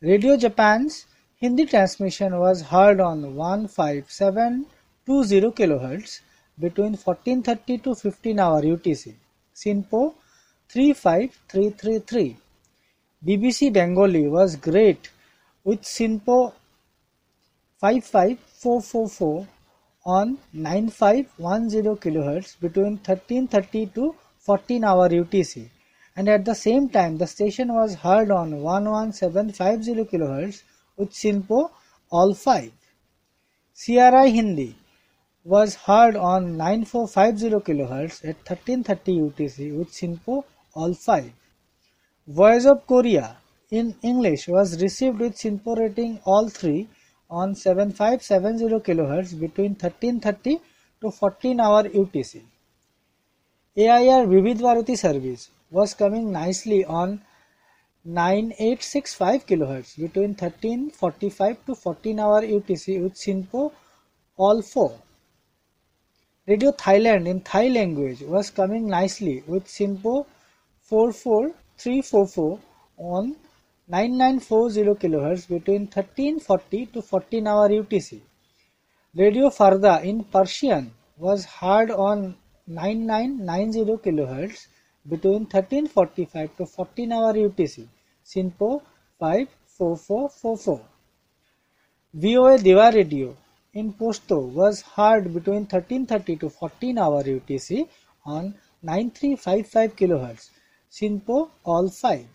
Radio 0.01 0.37
Japan's 0.37 1.05
Hindi 1.35 1.67
transmission 1.67 2.39
was 2.39 2.63
heard 2.63 2.99
on 2.99 3.35
15720 3.35 5.51
kHz 5.51 6.21
between 6.59 6.97
1430 6.97 7.77
to 7.77 7.93
15 7.93 8.39
hour 8.39 8.63
UTC. 8.63 9.13
SINPO 9.53 10.15
35333. 10.73 12.37
BBC 13.27 13.73
Bengali 13.73 14.29
was 14.29 14.55
great 14.55 15.09
with 15.65 15.81
SINPO 15.81 16.53
55444 17.81 19.47
on 20.05 20.37
9510 20.53 21.97
kHz 21.97 22.57
between 22.61 22.93
1330 22.93 23.87
to 23.87 24.15
14 24.39 24.85
hour 24.85 25.09
UTC 25.09 25.67
and 26.15 26.29
at 26.29 26.45
the 26.45 26.55
same 26.55 26.87
time 26.87 27.17
the 27.17 27.27
station 27.27 27.73
was 27.73 27.95
heard 27.95 28.31
on 28.31 28.53
11750 28.63 30.05
kHz 30.05 30.63
with 30.95 31.11
SINPO 31.11 31.69
all 32.09 32.33
5. 32.33 32.71
CRI 33.75 34.29
Hindi 34.29 34.77
was 35.43 35.75
heard 35.75 36.15
on 36.15 36.55
9450 36.55 37.59
kHz 37.59 38.23
at 38.23 38.37
1330 38.47 39.19
UTC 39.19 39.77
with 39.77 39.91
SINPO 39.91 40.45
all 40.73 40.93
5. 40.93 41.31
Voice 42.27 42.65
of 42.65 42.85
Korea 42.87 43.37
in 43.71 43.95
English 44.01 44.47
was 44.47 44.81
received 44.81 45.19
with 45.19 45.35
SINPO 45.35 45.77
rating 45.77 46.19
all 46.25 46.49
3 46.49 46.87
on 47.29 47.55
7570 47.55 48.79
kHz 48.87 49.39
between 49.39 49.71
1330 49.71 50.59
to 51.01 51.11
14 51.11 51.59
hour 51.59 51.83
UTC. 51.83 52.41
AIR 53.77 54.27
Vividh 54.27 54.61
Bharati 54.61 54.95
service 54.95 55.49
was 55.71 55.93
coming 55.93 56.31
nicely 56.31 56.83
on 56.83 57.21
9865 58.03 59.45
kHz 59.45 59.97
between 59.97 60.31
1345 60.31 61.65
to 61.65 61.75
14 61.75 62.19
hour 62.19 62.41
UTC 62.41 63.01
with 63.01 63.13
SINPO 63.15 63.71
all 64.35 64.61
4. 64.61 64.91
Radio 66.47 66.71
Thailand 66.71 67.27
in 67.27 67.41
Thai 67.41 67.67
language 67.69 68.21
was 68.21 68.49
coming 68.49 68.87
nicely 68.87 69.43
with 69.47 69.65
SINPO 69.67 70.25
44344 70.91 72.59
on 72.97 73.35
9940 73.87 74.95
kHz 75.01 75.47
between 75.47 75.83
1340 75.87 76.85
to 76.87 77.01
14 77.01 77.47
hour 77.47 77.69
UTC. 77.69 78.19
Radio 79.15 79.49
Farda 79.49 80.03
in 80.03 80.23
Persian 80.25 80.91
was 81.17 81.45
heard 81.45 81.91
on 81.91 82.35
9990 82.67 83.97
kHz 84.05 84.67
between 85.07 85.43
1345 85.45 86.57
to 86.57 86.65
14 86.65 87.11
hour 87.13 87.33
UTC. 87.33 87.87
SINPO 88.25 88.81
54444. 89.19 90.81
VOA 92.13 92.57
Deewa 92.57 92.93
Radio 92.93 93.35
in 93.73 93.93
Pashto 93.93 94.39
was 94.61 94.81
heard 94.81 95.33
between 95.33 95.61
1330 95.61 96.35
to 96.35 96.49
14 96.49 96.97
hour 96.97 97.23
UTC 97.23 97.87
on 98.25 98.53
9355 98.83 99.95
kHz. 99.95 100.49
SINPO 100.93 101.49
all 101.63 101.87
5. 101.87 102.27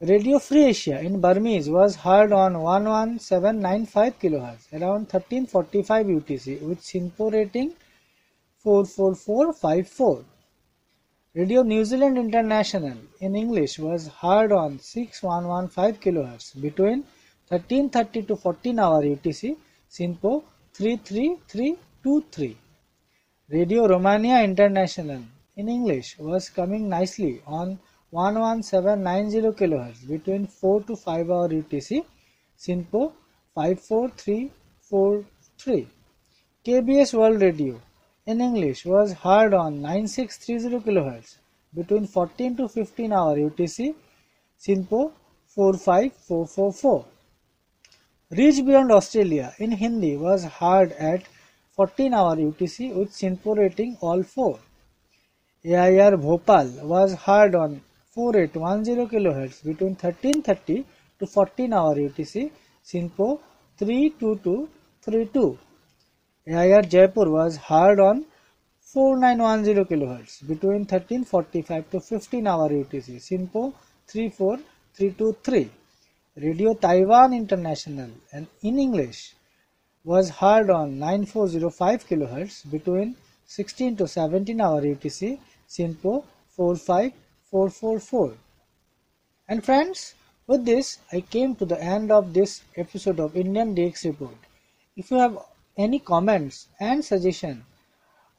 Radio 0.00 0.38
Free 0.38 0.66
Asia 0.66 1.00
in 1.00 1.20
Burmese 1.20 1.68
was 1.68 1.96
heard 1.96 2.30
on 2.32 2.54
11795 2.54 4.16
kHz 4.20 4.72
around 4.74 5.08
1345 5.12 6.06
UTC 6.06 6.62
with 6.62 6.80
SINPO 6.80 7.32
rating 7.32 7.74
44454. 8.58 10.24
Radio 11.34 11.62
New 11.62 11.84
Zealand 11.84 12.16
International 12.16 12.96
in 13.18 13.34
English 13.34 13.80
was 13.80 14.06
heard 14.06 14.52
on 14.52 14.78
6115 14.78 16.00
kHz 16.00 16.62
between 16.62 17.04
1330 17.48 18.22
to 18.22 18.36
14 18.36 18.78
hour 18.78 19.02
UTC, 19.02 19.56
SINPO 19.90 20.44
33323. 20.74 22.56
Radio 23.48 23.88
Romania 23.88 24.44
International 24.44 25.24
in 25.60 25.68
English 25.68 26.16
was 26.18 26.48
coming 26.48 26.88
nicely 26.88 27.42
on 27.58 27.78
11790 28.12 29.52
kHz 29.60 30.08
between 30.10 30.46
4 30.46 30.82
to 30.90 30.96
5 30.96 31.30
hour 31.32 31.48
UTC, 31.48 32.04
SINPO 32.56 33.12
54343. 33.56 35.88
KBS 36.64 37.14
World 37.14 37.42
Radio 37.42 37.80
in 38.26 38.40
English 38.40 38.86
was 38.86 39.14
heard 39.24 39.52
on 39.52 39.82
9630 39.82 40.78
kHz 40.86 41.38
between 41.74 42.06
14 42.06 42.56
to 42.58 42.68
15 42.68 43.12
hour 43.12 43.34
UTC, 43.36 43.96
SINPO 44.66 45.10
45444. 45.56 47.04
Reach 48.30 48.64
Beyond 48.64 48.92
Australia 48.92 49.52
in 49.58 49.72
Hindi 49.72 50.16
was 50.16 50.44
heard 50.44 50.92
at 50.92 51.24
14 51.74 52.14
hour 52.14 52.36
UTC 52.36 52.94
with 52.94 53.10
SINPO 53.10 53.56
rating 53.56 53.96
all 54.00 54.22
4. 54.22 54.60
AIR 55.70 56.16
Bhopal 56.16 56.66
was 56.82 57.12
heard 57.14 57.54
on 57.54 57.82
4810 58.14 59.06
kHz 59.06 59.62
between 59.64 59.94
1330 59.96 60.86
to 61.18 61.26
14 61.26 61.72
hour 61.74 61.94
UTC, 61.94 62.50
SINPO 62.82 63.38
32232. 63.78 65.58
AIR 66.46 66.82
Jaipur 66.82 67.28
was 67.30 67.58
heard 67.58 68.00
on 68.00 68.24
4910 68.80 69.84
kHz 69.84 70.48
between 70.48 70.86
1345 70.86 71.90
to 71.90 72.00
15 72.00 72.46
hour 72.46 72.70
UTC, 72.70 73.20
SINPO 73.20 73.74
34323. 74.06 75.70
Radio 76.36 76.72
Taiwan 76.72 77.34
International 77.34 78.08
and 78.32 78.46
in 78.62 78.78
English 78.78 79.34
was 80.02 80.30
heard 80.30 80.70
on 80.70 80.98
9405 80.98 82.08
kHz 82.08 82.70
between 82.70 83.16
16 83.44 83.96
to 83.96 84.06
17 84.06 84.60
hour 84.60 84.80
UTC, 84.82 85.38
SINPO 85.68 86.24
45444. 86.56 88.34
And 89.48 89.64
friends, 89.64 90.14
with 90.46 90.64
this 90.64 90.98
I 91.12 91.20
came 91.20 91.54
to 91.56 91.64
the 91.64 91.80
end 91.82 92.10
of 92.10 92.32
this 92.32 92.62
episode 92.76 93.20
of 93.20 93.36
Indian 93.36 93.74
DX 93.74 94.04
Report. 94.06 94.36
If 94.96 95.10
you 95.10 95.18
have 95.18 95.38
any 95.76 95.98
comments 95.98 96.68
and 96.80 97.04
suggestion 97.04 97.64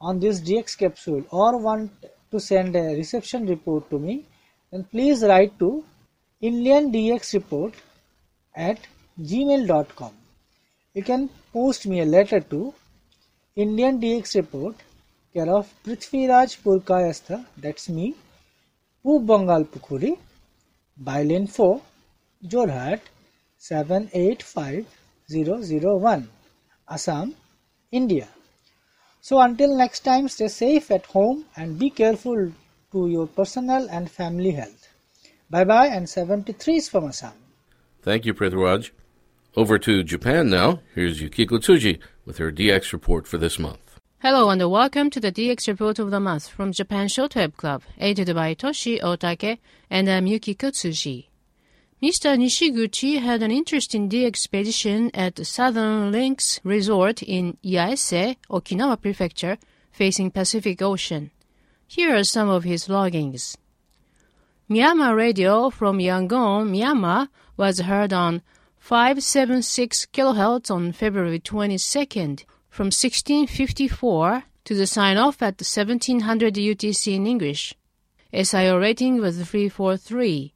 on 0.00 0.20
this 0.20 0.40
DX 0.40 0.76
capsule 0.78 1.24
or 1.30 1.58
want 1.58 1.90
to 2.30 2.40
send 2.40 2.76
a 2.76 2.94
reception 2.96 3.46
report 3.46 3.88
to 3.90 3.98
me, 3.98 4.24
then 4.70 4.84
please 4.84 5.22
write 5.22 5.58
to 5.58 5.84
Indian 6.40 6.92
DX 6.92 7.34
Report 7.34 7.74
at 8.54 8.78
gmail.com. 9.20 10.12
You 10.94 11.02
can 11.02 11.28
post 11.52 11.86
me 11.86 12.00
a 12.00 12.04
letter 12.04 12.40
to 12.40 12.74
Indian 13.56 14.00
DX 14.00 14.36
Report, 14.36 14.74
care 15.32 15.48
of 15.48 15.72
Prithviraj 15.84 16.58
Purkayastha, 16.62 17.46
that's 17.56 17.88
me, 17.88 18.16
Poob 19.04 19.26
Bengal 19.26 19.64
Pukhuri, 19.64 20.18
by 20.96 21.22
lane 21.22 21.46
4, 21.46 21.80
Jorhat 22.46 23.00
785001, 23.58 26.28
Assam, 26.88 27.34
India. 27.92 28.28
So 29.20 29.38
until 29.40 29.76
next 29.76 30.00
time, 30.00 30.28
stay 30.28 30.48
safe 30.48 30.90
at 30.90 31.06
home 31.06 31.44
and 31.56 31.78
be 31.78 31.90
careful 31.90 32.52
to 32.92 33.08
your 33.08 33.26
personal 33.26 33.88
and 33.90 34.10
family 34.10 34.52
health. 34.52 34.88
Bye 35.50 35.64
bye 35.64 35.88
and 35.88 36.08
73 36.08 36.76
is 36.76 36.88
from 36.88 37.08
Assam. 37.08 37.32
Thank 38.02 38.24
you, 38.24 38.32
Prithviraj. 38.34 38.90
Over 39.56 39.78
to 39.78 40.02
Japan 40.02 40.48
now. 40.48 40.80
Here's 40.94 41.20
Yukiko 41.20 41.58
Tsuji 41.58 41.98
with 42.24 42.38
her 42.38 42.52
DX 42.52 42.92
report 42.92 43.26
for 43.26 43.36
this 43.36 43.58
month. 43.58 43.89
Hello 44.22 44.50
and 44.50 44.70
welcome 44.70 45.08
to 45.08 45.18
the 45.18 45.32
DX 45.32 45.66
Report 45.66 45.98
of 45.98 46.10
the 46.10 46.20
Month 46.20 46.48
from 46.48 46.72
Japan 46.72 47.06
Shortwave 47.06 47.56
Club, 47.56 47.82
aided 47.98 48.34
by 48.34 48.54
Toshi 48.54 49.00
Otake, 49.00 49.56
and 49.88 50.10
uh, 50.10 50.12
I'm 50.12 50.26
Yukiko 50.26 50.68
Tsuji. 50.68 51.28
Mr. 52.02 52.36
Nishiguchi 52.36 53.18
had 53.22 53.42
an 53.42 53.50
interesting 53.50 54.10
DX 54.10 54.26
expedition 54.26 55.10
at 55.14 55.36
the 55.36 55.46
Southern 55.46 56.12
Links 56.12 56.60
Resort 56.64 57.22
in 57.22 57.56
Yaese, 57.64 58.36
Okinawa 58.50 59.00
Prefecture, 59.00 59.56
facing 59.90 60.30
Pacific 60.30 60.82
Ocean. 60.82 61.30
Here 61.86 62.14
are 62.14 62.22
some 62.22 62.50
of 62.50 62.64
his 62.64 62.88
loggings. 62.88 63.56
Myanmar 64.68 65.16
radio 65.16 65.70
from 65.70 65.96
Yangon, 65.96 66.68
Myanmar 66.68 67.28
was 67.56 67.80
heard 67.80 68.12
on 68.12 68.42
576 68.80 70.08
kHz 70.12 70.70
on 70.70 70.92
February 70.92 71.40
22nd 71.40 72.44
from 72.70 72.86
1654 72.86 74.44
to 74.64 74.74
the 74.74 74.86
sign 74.86 75.16
off 75.16 75.42
at 75.42 75.60
1700 75.60 76.54
UTC 76.54 77.14
in 77.14 77.26
English. 77.26 77.74
SIO 78.32 78.80
rating 78.80 79.20
was 79.20 79.36
343. 79.36 80.54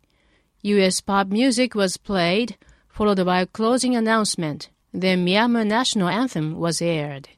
US 0.62 1.00
pop 1.00 1.26
music 1.26 1.74
was 1.74 1.96
played, 1.96 2.56
followed 2.88 3.24
by 3.26 3.40
a 3.40 3.46
closing 3.46 3.96
announcement. 3.96 4.70
Then 4.92 5.26
Myanmar 5.26 5.66
national 5.66 6.08
anthem 6.08 6.56
was 6.56 6.80
aired. 6.80 7.28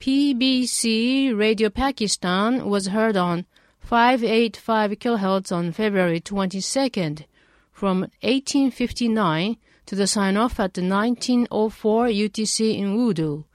PBC 0.00 1.36
Radio 1.36 1.68
Pakistan 1.68 2.70
was 2.70 2.86
heard 2.86 3.16
on 3.16 3.44
585 3.80 4.92
kHz 4.92 5.50
on 5.50 5.72
February 5.72 6.20
22nd 6.20 7.24
from 7.72 8.02
1859 8.22 9.56
to 9.88 9.94
the 9.94 10.06
sign 10.06 10.36
off 10.36 10.60
at 10.60 10.74
the 10.74 10.82
1904 10.82 12.08
UTC 12.08 12.76
in 12.76 13.08
Urdu. 13.08 13.46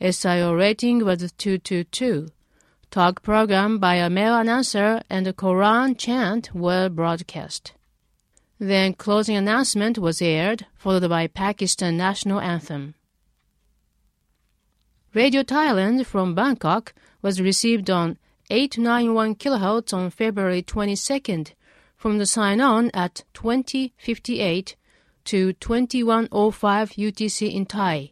SIO 0.00 0.56
rating 0.56 1.04
was 1.04 1.32
222. 1.32 2.28
Talk 2.92 3.22
program 3.24 3.80
by 3.80 3.96
a 3.96 4.08
male 4.08 4.36
announcer 4.36 5.02
and 5.10 5.26
a 5.26 5.32
Quran 5.32 5.98
chant 5.98 6.54
were 6.54 6.88
broadcast. 6.88 7.72
Then 8.60 8.94
closing 8.94 9.34
announcement 9.34 9.98
was 9.98 10.22
aired, 10.22 10.64
followed 10.76 11.08
by 11.08 11.26
Pakistan 11.26 11.96
national 11.96 12.38
anthem. 12.38 12.94
Radio 15.12 15.42
Thailand 15.42 16.06
from 16.06 16.36
Bangkok 16.36 16.94
was 17.20 17.40
received 17.40 17.90
on 17.90 18.16
891 18.48 19.34
kHz 19.34 19.92
on 19.92 20.10
February 20.10 20.62
22nd 20.62 21.54
from 21.96 22.18
the 22.18 22.26
sign-on 22.26 22.92
at 22.94 23.24
2058 23.34 24.76
to 25.30 25.52
2105 25.52 26.90
UTC 26.90 27.54
in 27.54 27.64
Thai. 27.64 28.10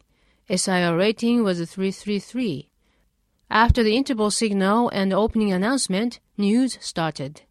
SIO 0.48 0.96
rating 0.96 1.42
was 1.42 1.58
333. 1.58 2.70
After 3.50 3.82
the 3.82 3.96
interval 3.96 4.30
signal 4.30 4.88
and 4.90 5.12
opening 5.12 5.52
announcement, 5.52 6.20
news 6.36 6.78
started. 6.80 7.42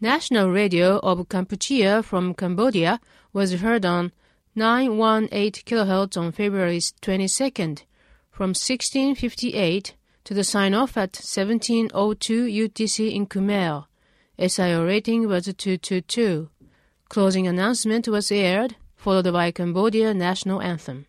National 0.00 0.50
Radio 0.50 0.98
of 0.98 1.28
Kampuchea 1.28 2.02
from 2.02 2.34
Cambodia 2.34 2.98
was 3.32 3.60
heard 3.60 3.86
on 3.86 4.10
918 4.56 5.62
kHz 5.62 6.16
on 6.16 6.32
February 6.32 6.80
22nd 6.80 7.84
from 8.32 8.48
1658 8.48 9.94
to 10.24 10.34
the 10.34 10.42
sign-off 10.42 10.96
at 10.96 11.14
1702 11.14 12.46
UTC 12.46 13.14
in 13.14 13.28
Khmer. 13.28 13.84
SIO 14.40 14.84
rating 14.84 15.28
was 15.28 15.44
222. 15.44 16.50
Closing 17.08 17.46
announcement 17.46 18.08
was 18.08 18.30
aired, 18.32 18.76
followed 18.96 19.32
by 19.32 19.50
Cambodia 19.50 20.12
national 20.12 20.60
anthem. 20.60 21.06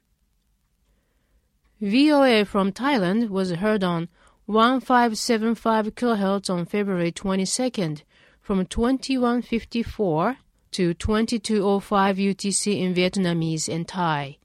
VOA 1.81 2.45
from 2.45 2.71
Thailand 2.71 3.29
was 3.29 3.51
heard 3.51 3.83
on 3.83 4.09
1575 4.45 5.93
kHz 5.95 6.49
on 6.49 6.65
February 6.65 7.11
22nd 7.11 8.03
from 8.41 8.65
2154 8.65 10.37
to 10.71 10.93
2205 10.93 12.17
UTC 12.17 12.79
in 12.79 12.93
Vietnamese 12.93 13.67
and 13.67 13.87
Thai. 13.87 14.37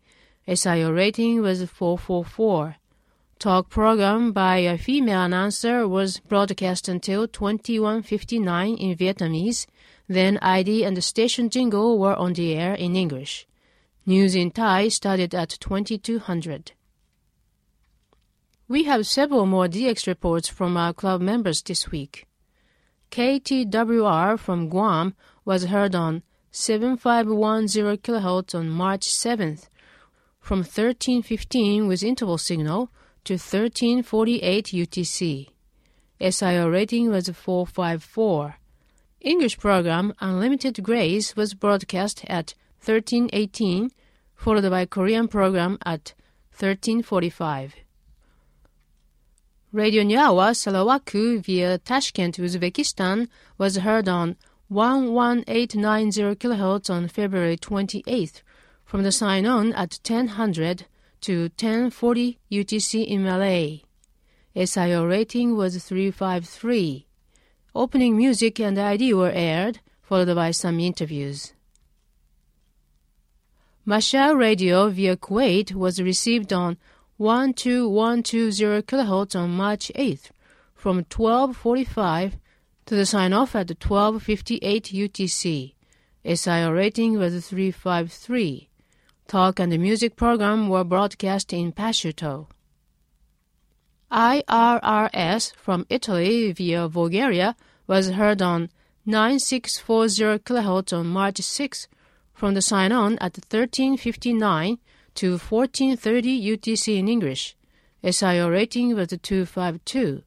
SIO 0.49 0.95
rating 0.95 1.41
was 1.41 1.63
444. 1.65 2.77
Talk 3.39 3.69
program 3.69 4.33
by 4.33 4.59
a 4.59 4.77
female 4.77 5.23
announcer 5.23 5.87
was 5.87 6.21
broadcast 6.21 6.89
until 6.89 7.29
2159 7.29 8.77
in 8.77 8.97
Vietnamese. 8.97 9.67
Then 10.13 10.37
ID 10.43 10.85
and 10.85 10.95
the 10.95 11.01
station 11.01 11.49
jingle 11.49 11.99
were 11.99 12.15
on 12.17 12.35
the 12.35 12.53
air 12.53 12.75
in 12.75 12.97
English. 12.97 13.47
News 14.05 14.35
in 14.35 14.51
Thai 14.51 14.89
started 14.89 15.35
at 15.35 15.57
2200. 15.59 16.73
We 18.69 18.85
have 18.85 19.07
several 19.07 19.47
more 19.47 19.69
DX 19.69 20.07
reports 20.07 20.51
from 20.51 20.77
our 20.77 20.93
club 20.93 21.23
members 21.23 21.63
this 21.63 21.91
week. 21.91 22.27
KTWR 23.11 24.39
from 24.39 24.69
Guam 24.69 25.15
was 25.47 25.65
heard 25.65 25.95
on 25.95 26.23
7510 26.51 27.97
kHz 27.97 28.55
on 28.55 28.69
March 28.69 29.09
7th 29.09 29.69
from 30.41 30.59
1315 30.59 31.89
with 31.89 32.03
interval 32.03 32.37
signal 32.37 32.91
to 33.25 33.35
1348 33.35 34.67
UTC. 34.67 35.49
SIO 36.21 36.71
rating 36.71 37.09
was 37.09 37.31
454. 37.31 38.57
English 39.25 39.57
program 39.59 40.13
Unlimited 40.21 40.83
Grace 40.83 41.37
was 41.37 41.55
broadcast 41.55 42.25
at 42.27 42.55
1318, 42.85 43.93
followed 44.35 44.69
by 44.69 44.85
Korean 44.85 45.29
program 45.29 45.79
at 45.87 46.13
1345. 46.51 47.77
Radio 49.71 50.03
Nyawa 50.03 50.55
Salawaku 50.55 51.41
via 51.41 51.79
Tashkent, 51.79 52.37
Uzbekistan 52.37 53.29
was 53.59 53.77
heard 53.77 54.09
on 54.09 54.37
11890 54.69 56.35
kHz 56.35 56.91
on 56.91 57.07
February 57.07 57.57
28th 57.57 58.43
from 58.85 59.05
the 59.05 59.13
sign-on 59.13 59.73
at 59.75 60.01
1000 60.05 60.87
to 61.21 61.43
1040 61.43 62.39
UTC 62.51 63.07
in 63.07 63.23
Malay. 63.23 63.83
SIO 64.57 65.09
rating 65.09 65.57
was 65.57 65.83
353. 65.85 67.07
Opening 67.75 68.19
music 68.19 68.61
and 68.61 68.79
ID 68.79 69.15
were 69.15 69.31
aired, 69.31 69.81
followed 70.03 70.35
by 70.35 70.51
some 70.51 70.79
interviews. 70.79 71.55
Mashal 73.87 74.37
Radio 74.39 74.91
via 74.91 75.17
Kuwait 75.17 75.73
was 75.75 76.01
received 76.01 76.53
on 76.53 76.77
12120 77.19 78.83
kHz 78.83 79.35
on 79.35 79.51
March 79.51 79.91
8th 79.97 80.31
from 80.75 80.99
1245 80.99 82.37
to 82.85 82.95
the 82.95 83.07
sign-off 83.07 83.55
at 83.55 83.71
1258 83.71 84.85
UTC. 84.93 85.75
SIO 86.25 86.75
rating 86.75 87.19
was 87.19 87.49
353. 87.49 88.69
Talk 89.27 89.59
and 89.59 89.79
music 89.79 90.15
program 90.15 90.69
were 90.69 90.85
broadcast 90.85 91.53
in 91.55 91.73
Pashto. 91.73 92.49
IRRS 94.13 95.55
from 95.57 95.87
Italy 95.89 96.53
via 96.53 96.87
Bulgaria 96.87 97.57
was 97.87 98.11
heard 98.11 98.43
on 98.43 98.69
9640 99.07 100.39
kHz 100.45 100.93
on 100.93 101.07
March 101.07 101.41
6 101.41 101.89
from 102.35 102.53
the 102.53 102.61
sign-on 102.61 103.15
at 103.21 103.39
1359 103.39 104.79
to 105.15 105.39
1430 105.39 106.57
UTC 106.57 106.99
in 106.99 107.09
English. 107.09 107.57
SIO 108.05 108.51
rating 108.51 108.95
was 108.95 109.09
252. 109.09 110.23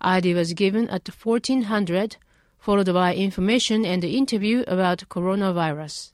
ID 0.00 0.32
was 0.32 0.54
given 0.54 0.88
at 0.88 1.06
1400, 1.06 2.16
followed 2.58 2.94
by 2.94 3.14
information 3.14 3.84
and 3.84 4.02
interview 4.02 4.64
about 4.66 5.10
coronavirus. 5.10 6.12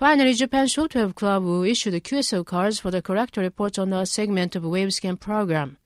Finally, 0.00 0.32
Japan 0.32 0.66
Shortwave 0.66 1.14
Club 1.14 1.44
will 1.44 1.62
issue 1.62 1.90
the 1.90 2.00
QSL 2.00 2.46
cards 2.46 2.80
for 2.80 2.90
the 2.90 3.02
correct 3.02 3.36
reports 3.36 3.78
on 3.78 3.92
our 3.92 4.06
segment 4.06 4.56
of 4.56 4.62
Wavescan 4.62 5.20
program. 5.20 5.76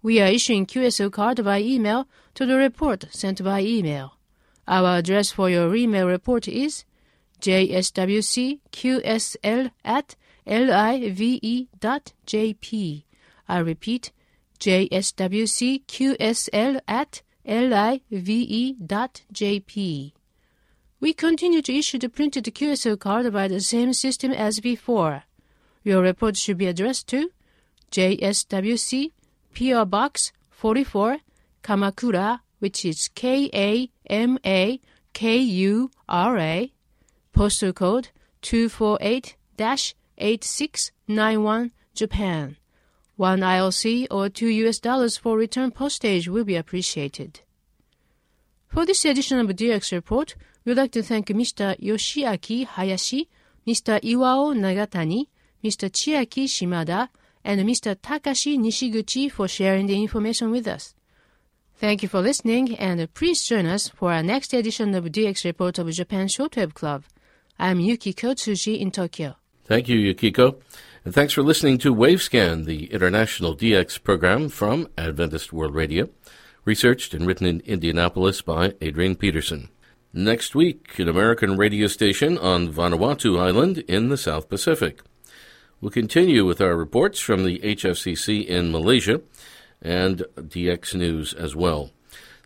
We 0.00 0.22
are 0.22 0.28
issuing 0.28 0.64
QSL 0.64 1.12
card 1.12 1.44
by 1.44 1.60
email 1.60 2.08
to 2.32 2.46
the 2.46 2.56
report 2.56 3.04
sent 3.10 3.44
by 3.44 3.60
email. 3.60 4.16
Our 4.66 5.00
address 5.00 5.30
for 5.30 5.50
your 5.50 5.76
email 5.76 6.06
report 6.06 6.48
is 6.48 6.86
jswcqsl 7.42 8.60
at 9.84 10.16
live.jp. 10.46 11.44
I 13.48 13.58
repeat, 13.58 14.12
jswcqsl 14.60 16.00
at 16.88 17.22
live.jp. 17.44 18.32
We 21.00 21.12
continue 21.12 21.62
to 21.62 21.72
issue 21.72 21.98
the 21.98 22.08
printed 22.08 22.44
QSL 22.44 22.98
card 22.98 23.32
by 23.32 23.46
the 23.46 23.60
same 23.60 23.92
system 23.92 24.32
as 24.32 24.58
before. 24.58 25.22
Your 25.84 26.02
report 26.02 26.36
should 26.36 26.58
be 26.58 26.66
addressed 26.66 27.06
to 27.08 27.30
JSWC 27.92 29.12
PO 29.56 29.84
Box 29.84 30.32
44 30.50 31.18
Kamakura, 31.62 32.40
which 32.58 32.84
is 32.84 33.08
K 33.14 33.48
A 33.54 33.88
M 34.10 34.38
A 34.44 34.80
K 35.12 35.36
U 35.38 35.90
R 36.08 36.36
A, 36.38 36.72
postal 37.32 37.72
code 37.72 38.08
248 38.42 39.36
8691 40.18 41.70
Japan. 41.94 42.56
One 43.14 43.40
IRC 43.40 44.08
or 44.10 44.28
two 44.28 44.48
US 44.48 44.80
dollars 44.80 45.16
for 45.16 45.36
return 45.36 45.70
postage 45.70 46.28
will 46.28 46.44
be 46.44 46.56
appreciated. 46.56 47.40
For 48.68 48.84
this 48.84 49.04
edition 49.04 49.38
of 49.38 49.46
DX 49.48 49.92
Report, 49.92 50.34
we'd 50.68 50.76
like 50.76 50.92
to 50.92 51.02
thank 51.02 51.28
Mr. 51.28 51.80
Yoshiaki 51.80 52.66
Hayashi, 52.66 53.26
Mr. 53.66 53.98
Iwao 54.02 54.54
Nagatani, 54.54 55.26
Mr. 55.64 55.88
Chiaki 55.90 56.44
Shimada, 56.44 57.08
and 57.42 57.62
Mr. 57.62 57.94
Takashi 57.96 58.58
Nishiguchi 58.58 59.32
for 59.32 59.48
sharing 59.48 59.86
the 59.86 60.00
information 60.00 60.50
with 60.50 60.68
us. 60.68 60.94
Thank 61.76 62.02
you 62.02 62.08
for 62.08 62.20
listening, 62.20 62.76
and 62.76 63.12
please 63.14 63.44
join 63.44 63.64
us 63.64 63.88
for 63.88 64.12
our 64.12 64.22
next 64.22 64.52
edition 64.52 64.94
of 64.94 65.04
DX 65.04 65.44
Report 65.46 65.78
of 65.78 65.90
Japan 65.90 66.26
Shortwave 66.26 66.74
Club. 66.74 67.04
I'm 67.58 67.78
Yukiko 67.80 68.34
Kotsuji 68.34 68.78
in 68.78 68.90
Tokyo. 68.90 69.36
Thank 69.64 69.88
you, 69.88 69.96
Yukiko. 69.96 70.56
And 71.04 71.14
thanks 71.14 71.32
for 71.32 71.42
listening 71.42 71.78
to 71.78 71.94
Wavescan, 71.94 72.66
the 72.66 72.92
international 72.92 73.56
DX 73.56 74.02
program 74.02 74.50
from 74.50 74.88
Adventist 74.98 75.50
World 75.50 75.74
Radio, 75.74 76.10
researched 76.66 77.14
and 77.14 77.26
written 77.26 77.46
in 77.46 77.60
Indianapolis 77.60 78.42
by 78.42 78.74
Adrian 78.82 79.16
Peterson. 79.16 79.70
Next 80.14 80.54
week, 80.54 80.98
an 80.98 81.06
American 81.06 81.58
radio 81.58 81.86
station 81.86 82.38
on 82.38 82.72
Vanuatu 82.72 83.38
Island 83.38 83.78
in 83.86 84.08
the 84.08 84.16
South 84.16 84.48
Pacific. 84.48 85.02
We'll 85.82 85.90
continue 85.90 86.46
with 86.46 86.62
our 86.62 86.74
reports 86.74 87.20
from 87.20 87.44
the 87.44 87.58
HFCC 87.58 88.46
in 88.46 88.72
Malaysia 88.72 89.20
and 89.82 90.24
DX 90.34 90.94
News 90.94 91.34
as 91.34 91.54
well. 91.54 91.90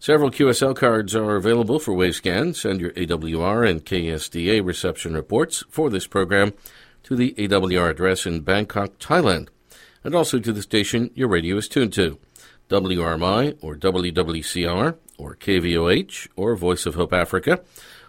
Several 0.00 0.32
QSL 0.32 0.74
cards 0.74 1.14
are 1.14 1.36
available 1.36 1.78
for 1.78 1.94
Wavescan. 1.94 2.56
Send 2.56 2.80
your 2.80 2.90
AWR 2.90 3.70
and 3.70 3.86
KSDA 3.86 4.66
reception 4.66 5.14
reports 5.14 5.62
for 5.70 5.88
this 5.88 6.08
program 6.08 6.54
to 7.04 7.14
the 7.14 7.32
AWR 7.38 7.90
address 7.90 8.26
in 8.26 8.40
Bangkok, 8.40 8.98
Thailand, 8.98 9.50
and 10.02 10.16
also 10.16 10.40
to 10.40 10.52
the 10.52 10.62
station 10.62 11.12
your 11.14 11.28
radio 11.28 11.58
is 11.58 11.68
tuned 11.68 11.92
to 11.92 12.18
WRMI 12.72 13.58
or 13.60 13.76
WWCR 13.76 14.96
or 15.18 15.36
KVOH 15.36 16.28
or 16.36 16.56
Voice 16.56 16.86
of 16.86 16.94
Hope 16.94 17.12
Africa 17.12 17.60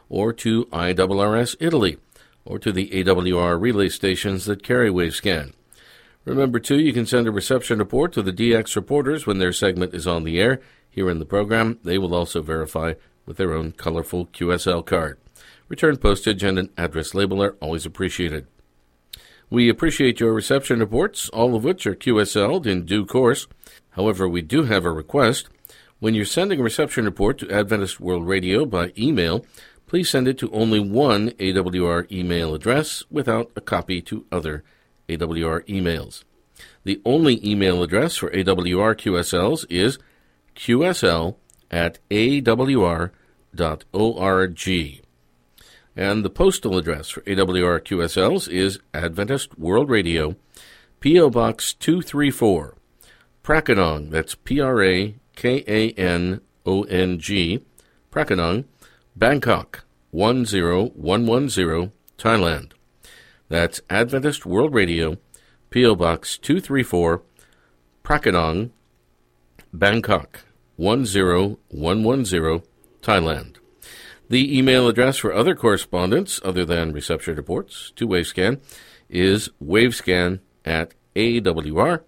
or 0.08 0.32
to 0.32 0.66
IRRS 0.66 1.58
Italy 1.60 1.98
or 2.46 2.58
to 2.60 2.72
the 2.72 2.90
AWR 2.90 3.60
relay 3.60 3.90
stations 3.90 4.46
that 4.46 4.64
carry 4.64 4.90
Wavescan. 4.90 5.54
Remember, 6.26 6.60
too, 6.60 6.80
you 6.80 6.94
can 6.94 7.06
send 7.06 7.28
a 7.28 7.32
reception 7.32 7.80
report 7.80 8.14
to 8.14 8.22
the 8.22 8.32
DX 8.32 8.78
reporters 8.78 9.28
when 9.28 9.40
their 9.40 9.52
segment 9.52 9.94
is 9.94 10.08
on 10.08 10.24
the 10.24 10.40
air 10.40 10.62
here 10.90 11.10
in 11.10 11.20
the 11.20 11.26
program. 11.26 11.80
They 11.84 11.98
will 11.98 12.16
also 12.16 12.42
verify 12.42 12.94
with 13.26 13.36
their 13.36 13.54
own 13.54 13.74
colorful 13.74 14.28
QSL 14.28 14.86
card. 14.86 15.20
Return 15.68 15.98
postage 15.98 16.44
and 16.44 16.58
an 16.58 16.70
address 16.78 17.14
label 17.14 17.44
are 17.44 17.58
always 17.60 17.86
appreciated. 17.86 18.48
We 19.50 19.70
appreciate 19.70 20.20
your 20.20 20.34
reception 20.34 20.80
reports, 20.80 21.30
all 21.30 21.56
of 21.56 21.64
which 21.64 21.86
are 21.86 21.96
QSL'd 21.96 22.66
in 22.66 22.86
due 22.86 23.06
course. 23.06 23.48
However, 23.94 24.28
we 24.28 24.42
do 24.42 24.64
have 24.64 24.86
a 24.86 24.92
request. 24.92 25.50
When 26.00 26.14
you're 26.14 26.26
sending 26.26 26.60
a 26.60 26.64
reception 26.64 27.06
report 27.06 27.38
to 27.40 27.52
Adventist 27.52 28.00
World 28.00 28.28
Radio 28.28 28.66
by 28.66 28.92
email, 28.98 29.46
please 29.88 30.10
send 30.10 30.28
it 30.28 30.38
to 30.40 30.52
only 30.52 30.80
one 30.80 31.30
AWR 31.32 32.12
email 32.12 32.54
address 32.54 33.04
without 33.10 33.52
a 33.56 33.62
copy 33.62 34.02
to 34.02 34.26
other 34.32 34.64
AWR 35.08 35.66
emails. 35.68 36.24
The 36.84 37.02
only 37.06 37.40
email 37.48 37.82
address 37.84 38.18
for 38.18 38.30
AWR 38.32 38.96
QSLs 38.96 39.66
is 39.70 39.98
qsl 40.56 41.36
at 41.72 42.00
awr.org. 42.10 43.12
And 45.96 46.26
the 46.26 46.30
postal 46.30 46.78
address 46.78 47.10
for 47.10 47.22
AWR 47.22 47.80
QSLs 47.80 48.50
is 48.50 48.80
Adventist 48.94 49.60
World 49.60 49.90
Radio, 49.90 50.36
P.O. 51.00 51.30
Box 51.30 51.74
234, 51.74 52.76
Prakanong, 53.44 54.10
that's 54.10 54.36
P 54.36 54.62
R 54.62 54.82
A 54.82 55.16
K 55.36 55.64
A 55.68 55.90
N 55.92 56.40
O 56.66 56.84
N 56.84 57.20
G, 57.20 57.60
Prakanong, 58.10 58.64
Bangkok 59.18 59.84
10110, 60.14 61.92
Thailand. 62.18 62.72
That's 63.50 63.82
Adventist 63.90 64.46
World 64.46 64.74
Radio, 64.74 65.18
P.O. 65.72 65.96
Box 65.96 66.38
234, 66.38 67.22
Prakanong, 68.04 68.70
Bangkok 69.74 70.46
10110, 70.78 72.64
Thailand. 73.02 73.56
The 74.30 74.58
email 74.58 74.88
address 74.88 75.18
for 75.18 75.34
other 75.34 75.54
correspondence 75.54 76.40
other 76.46 76.64
than 76.64 76.94
reception 76.94 77.36
reports 77.36 77.92
to 77.98 78.08
Wavescan 78.08 78.62
is 79.10 79.50
wavescan 79.62 80.40
at 80.64 80.94
awr.org. 81.16 82.04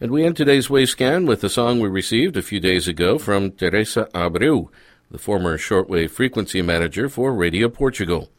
And 0.00 0.12
we 0.12 0.24
end 0.24 0.36
today's 0.36 0.70
Wave 0.70 0.88
Scan 0.88 1.26
with 1.26 1.42
a 1.42 1.48
song 1.48 1.80
we 1.80 1.88
received 1.88 2.36
a 2.36 2.42
few 2.42 2.60
days 2.60 2.86
ago 2.86 3.18
from 3.18 3.50
Teresa 3.50 4.08
Abreu, 4.14 4.68
the 5.10 5.18
former 5.18 5.58
shortwave 5.58 6.10
frequency 6.10 6.62
manager 6.62 7.08
for 7.08 7.34
Radio 7.34 7.68
Portugal. 7.68 8.30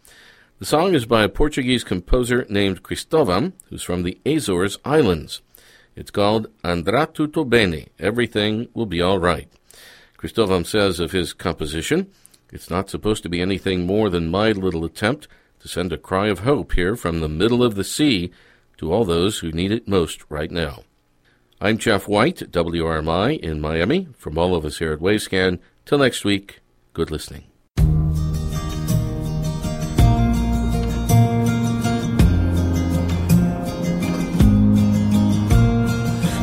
The 0.60 0.66
song 0.66 0.96
is 0.96 1.06
by 1.06 1.24
a 1.24 1.28
Portuguese 1.28 1.84
composer 1.84 2.46
named 2.50 2.82
Cristóvão, 2.82 3.52
who's 3.70 3.84
from 3.84 4.04
the 4.04 4.18
Azores 4.26 4.78
Islands. 4.86 5.42
It's 5.98 6.12
called 6.12 6.48
Andrá 6.64 7.14
Tudo 7.14 7.44
Bene, 7.44 7.88
Everything 8.00 8.70
Will 8.74 8.86
Be 8.86 9.02
All 9.02 9.20
Right. 9.20 9.50
Cristóvão 10.18 10.66
says 10.66 11.02
of 11.02 11.12
his 11.12 11.34
composition, 11.34 12.10
it's 12.54 12.70
not 12.70 12.90
supposed 12.90 13.22
to 13.24 13.30
be 13.30 13.42
anything 13.42 13.86
more 13.86 14.10
than 14.10 14.32
my 14.32 14.54
little 14.54 14.86
attempt 14.86 15.28
to 15.60 15.68
send 15.68 15.92
a 15.92 15.98
cry 15.98 16.28
of 16.28 16.40
hope 16.40 16.72
here 16.72 16.96
from 16.96 17.20
the 17.20 17.28
middle 17.28 17.62
of 17.62 17.76
the 17.76 17.84
sea 17.84 18.32
to 18.84 18.92
all 18.92 19.06
those 19.06 19.40
who 19.40 19.50
need 19.50 19.72
it 19.72 19.88
most 19.88 20.26
right 20.28 20.52
now. 20.52 20.84
I'm 21.62 21.78
Jeff 21.78 22.06
White 22.06 22.52
WRMI 22.52 23.40
in 23.40 23.62
Miami. 23.62 24.10
From 24.18 24.38
all 24.38 24.54
of 24.56 24.66
us 24.66 24.80
here 24.80 24.92
at 24.92 25.00
Wavescan, 25.00 25.60
till 25.86 26.00
next 26.00 26.26
week, 26.26 26.60
good 26.92 27.10
listening. 27.10 27.46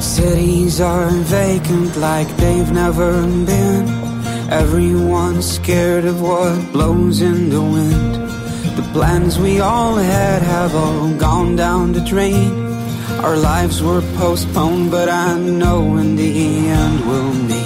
Cities 0.01 0.81
are 0.81 1.11
vacant 1.11 1.97
like 1.99 2.29
they've 2.39 2.73
never 2.73 3.23
been. 3.45 3.87
Everyone's 4.51 5.47
scared 5.57 6.07
of 6.07 6.23
what 6.23 6.73
blows 6.73 7.21
in 7.21 7.51
the 7.51 7.61
wind. 7.61 8.30
Plans 8.93 9.39
we 9.39 9.61
all 9.61 9.95
had 9.95 10.43
have 10.43 10.75
all 10.75 11.15
gone 11.15 11.55
down 11.55 11.93
the 11.93 12.01
drain. 12.01 12.53
Our 13.23 13.37
lives 13.37 13.81
were 13.83 14.03
postponed, 14.17 14.91
but 14.91 15.09
I 15.09 15.39
know 15.39 15.97
in 15.99 16.17
the 16.17 16.69
end 16.69 17.01
we'll 17.07 17.47
be 17.47 17.65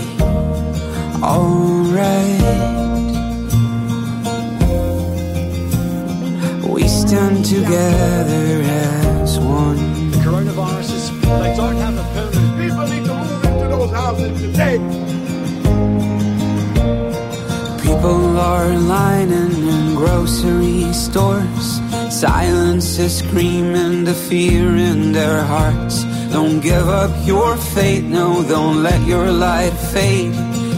alright. 1.22 2.40
We 6.68 6.88
stand 6.88 7.44
together 7.46 8.62
as 8.62 9.38
one. 9.38 10.10
The 10.10 10.18
coronavirus 10.18 10.92
is, 10.92 11.10
they 11.20 11.54
don't 11.56 11.76
have 11.76 11.96
a 11.96 12.04
permanent. 12.12 12.58
People 12.60 12.87
need 12.87 13.04
to 13.06 13.14
move 13.14 13.44
into 13.44 13.68
those 13.68 13.92
houses 13.92 14.40
today. 14.42 14.78
People 17.82 18.38
are 18.38 18.68
lining 18.76 19.32
in 19.32 19.43
stores. 21.14 21.66
Silence 22.11 22.98
is 22.98 23.18
screaming 23.18 24.03
the 24.03 24.14
fear 24.29 24.66
in 24.90 25.12
their 25.12 25.44
hearts. 25.44 26.03
Don't 26.33 26.59
give 26.59 26.88
up 26.88 27.12
your 27.24 27.57
faith, 27.57 28.03
no, 28.03 28.42
don't 28.42 28.83
let 28.83 29.00
your 29.07 29.31
light 29.31 29.77
fade. 29.92 30.35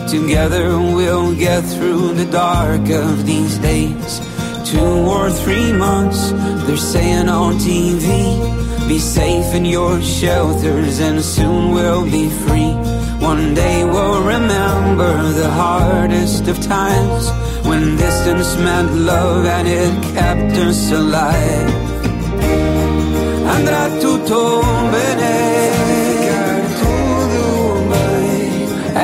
Together 0.07 0.67
we'll 0.79 1.35
get 1.35 1.63
through 1.63 2.13
the 2.21 2.27
dark 2.27 2.85
of 2.91 3.25
these 3.25 3.57
days. 3.71 4.21
Two 4.71 4.93
or 5.17 5.31
three 5.31 5.73
months, 5.73 6.21
they're 6.67 6.87
saying 6.95 7.31
on 7.31 7.55
TV. 7.55 8.07
Be 8.89 8.99
safe 8.99 9.55
in 9.55 9.65
your 9.65 10.03
shelters 10.03 11.01
and 11.01 11.23
soon 11.23 11.73
we'll 11.73 12.05
be 12.05 12.29
free. 12.45 12.75
One 13.33 13.55
day 13.55 13.85
we'll 13.85 14.23
remember 14.37 15.13
the 15.33 15.51
hardest 15.51 16.47
of 16.47 16.57
times 16.61 17.25
when 17.77 17.97
distance 17.97 18.57
meant 18.57 18.91
love 18.95 19.45
and 19.45 19.69
it 19.69 19.95
kept 20.15 20.57
us 20.69 20.91
alive. 20.93 21.73
Andrà 23.55 23.85
tutto 24.01 24.41
bene. 24.93 25.35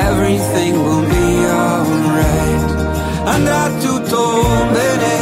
Everything 0.09 0.73
will 0.85 1.05
be 1.15 1.29
alright. 1.61 2.69
Andrà 3.33 3.63
tutto 3.83 4.21
bene. 4.75 5.12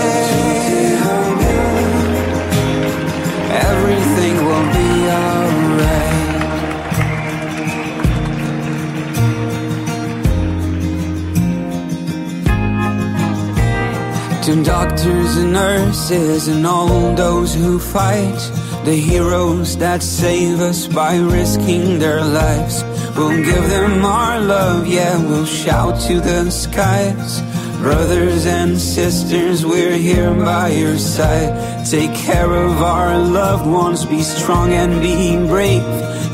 Nurses 16.12 16.48
and 16.48 16.66
all 16.68 17.16
those 17.16 17.54
who 17.56 17.80
fight, 17.80 18.40
the 18.84 18.96
heroes 18.96 19.78
that 19.78 20.04
save 20.04 20.60
us 20.60 20.88
by 20.88 21.18
risking 21.18 22.00
their 22.00 22.24
lives. 22.24 22.84
We'll 23.16 23.44
give 23.44 23.70
them 23.70 24.04
our 24.04 24.40
love, 24.42 24.88
yeah, 24.88 25.18
we'll 25.26 25.46
shout 25.46 26.02
to 26.08 26.20
the 26.20 26.50
skies. 26.52 27.42
Brothers 27.80 28.46
and 28.46 28.78
sisters, 28.80 29.66
we're 29.66 29.98
here 29.98 30.34
by 30.34 30.70
your 30.70 30.98
side. 30.98 31.86
Take 31.86 32.14
care 32.14 32.52
of 32.52 32.82
our 32.82 33.18
loved 33.18 33.66
ones, 33.66 34.06
be 34.06 34.22
strong 34.22 34.72
and 34.74 35.02
be 35.02 35.38
brave. 35.48 35.86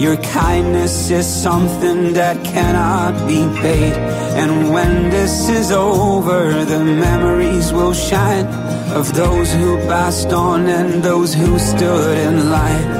Your 0.01 0.17
kindness 0.17 1.09
is 1.09 1.25
something 1.25 2.13
that 2.13 2.43
cannot 2.43 3.13
be 3.27 3.41
paid. 3.61 3.93
And 4.41 4.71
when 4.73 5.09
this 5.09 5.49
is 5.49 5.71
over, 5.71 6.65
the 6.65 6.83
memories 6.83 7.71
will 7.73 7.93
shine 7.93 8.66
of 8.97 9.13
those 9.13 9.53
who 9.53 9.77
passed 9.85 10.33
on 10.33 10.65
and 10.65 11.03
those 11.03 11.31
who 11.31 11.59
stood 11.59 12.17
in 12.17 12.49
line. 12.49 12.91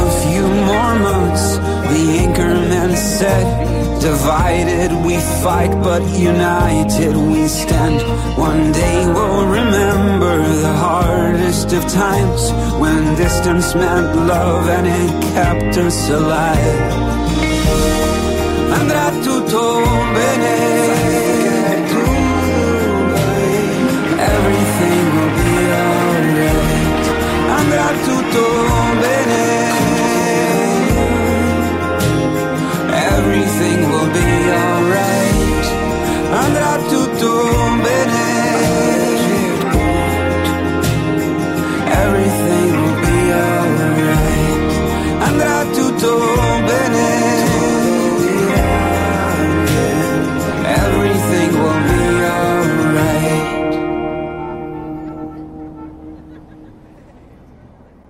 A 0.00 0.02
few 0.22 0.44
more 0.70 0.94
months, 1.08 1.44
the 1.92 2.04
anchorman 2.22 2.96
said. 2.96 3.46
Divided 4.00 4.90
we 5.04 5.16
fight, 5.44 5.74
but 5.88 6.02
united 6.18 7.14
we 7.14 7.46
stand. 7.46 8.00
One 8.38 8.72
day 8.72 8.98
we'll 9.14 9.46
remember 9.60 10.36
the 10.66 10.74
hardest 10.86 11.74
of 11.74 11.82
times 12.06 12.42
when 12.80 13.14
distance 13.16 13.74
meant 13.74 14.10
love 14.32 14.64
and 14.76 14.86
it 15.00 15.12
kept 15.34 15.76
us 15.76 16.08
alive. 16.08 16.80
Andrà 18.78 19.06
far 27.88 27.96
tutto 28.04 28.42
bene. 29.00 29.42
Everything 33.16 33.80
will 33.90 34.10
be 34.12 34.30
alright. 34.62 35.66
Andrà 36.44 36.76
tutto 36.88 37.30
bene. 37.70 37.77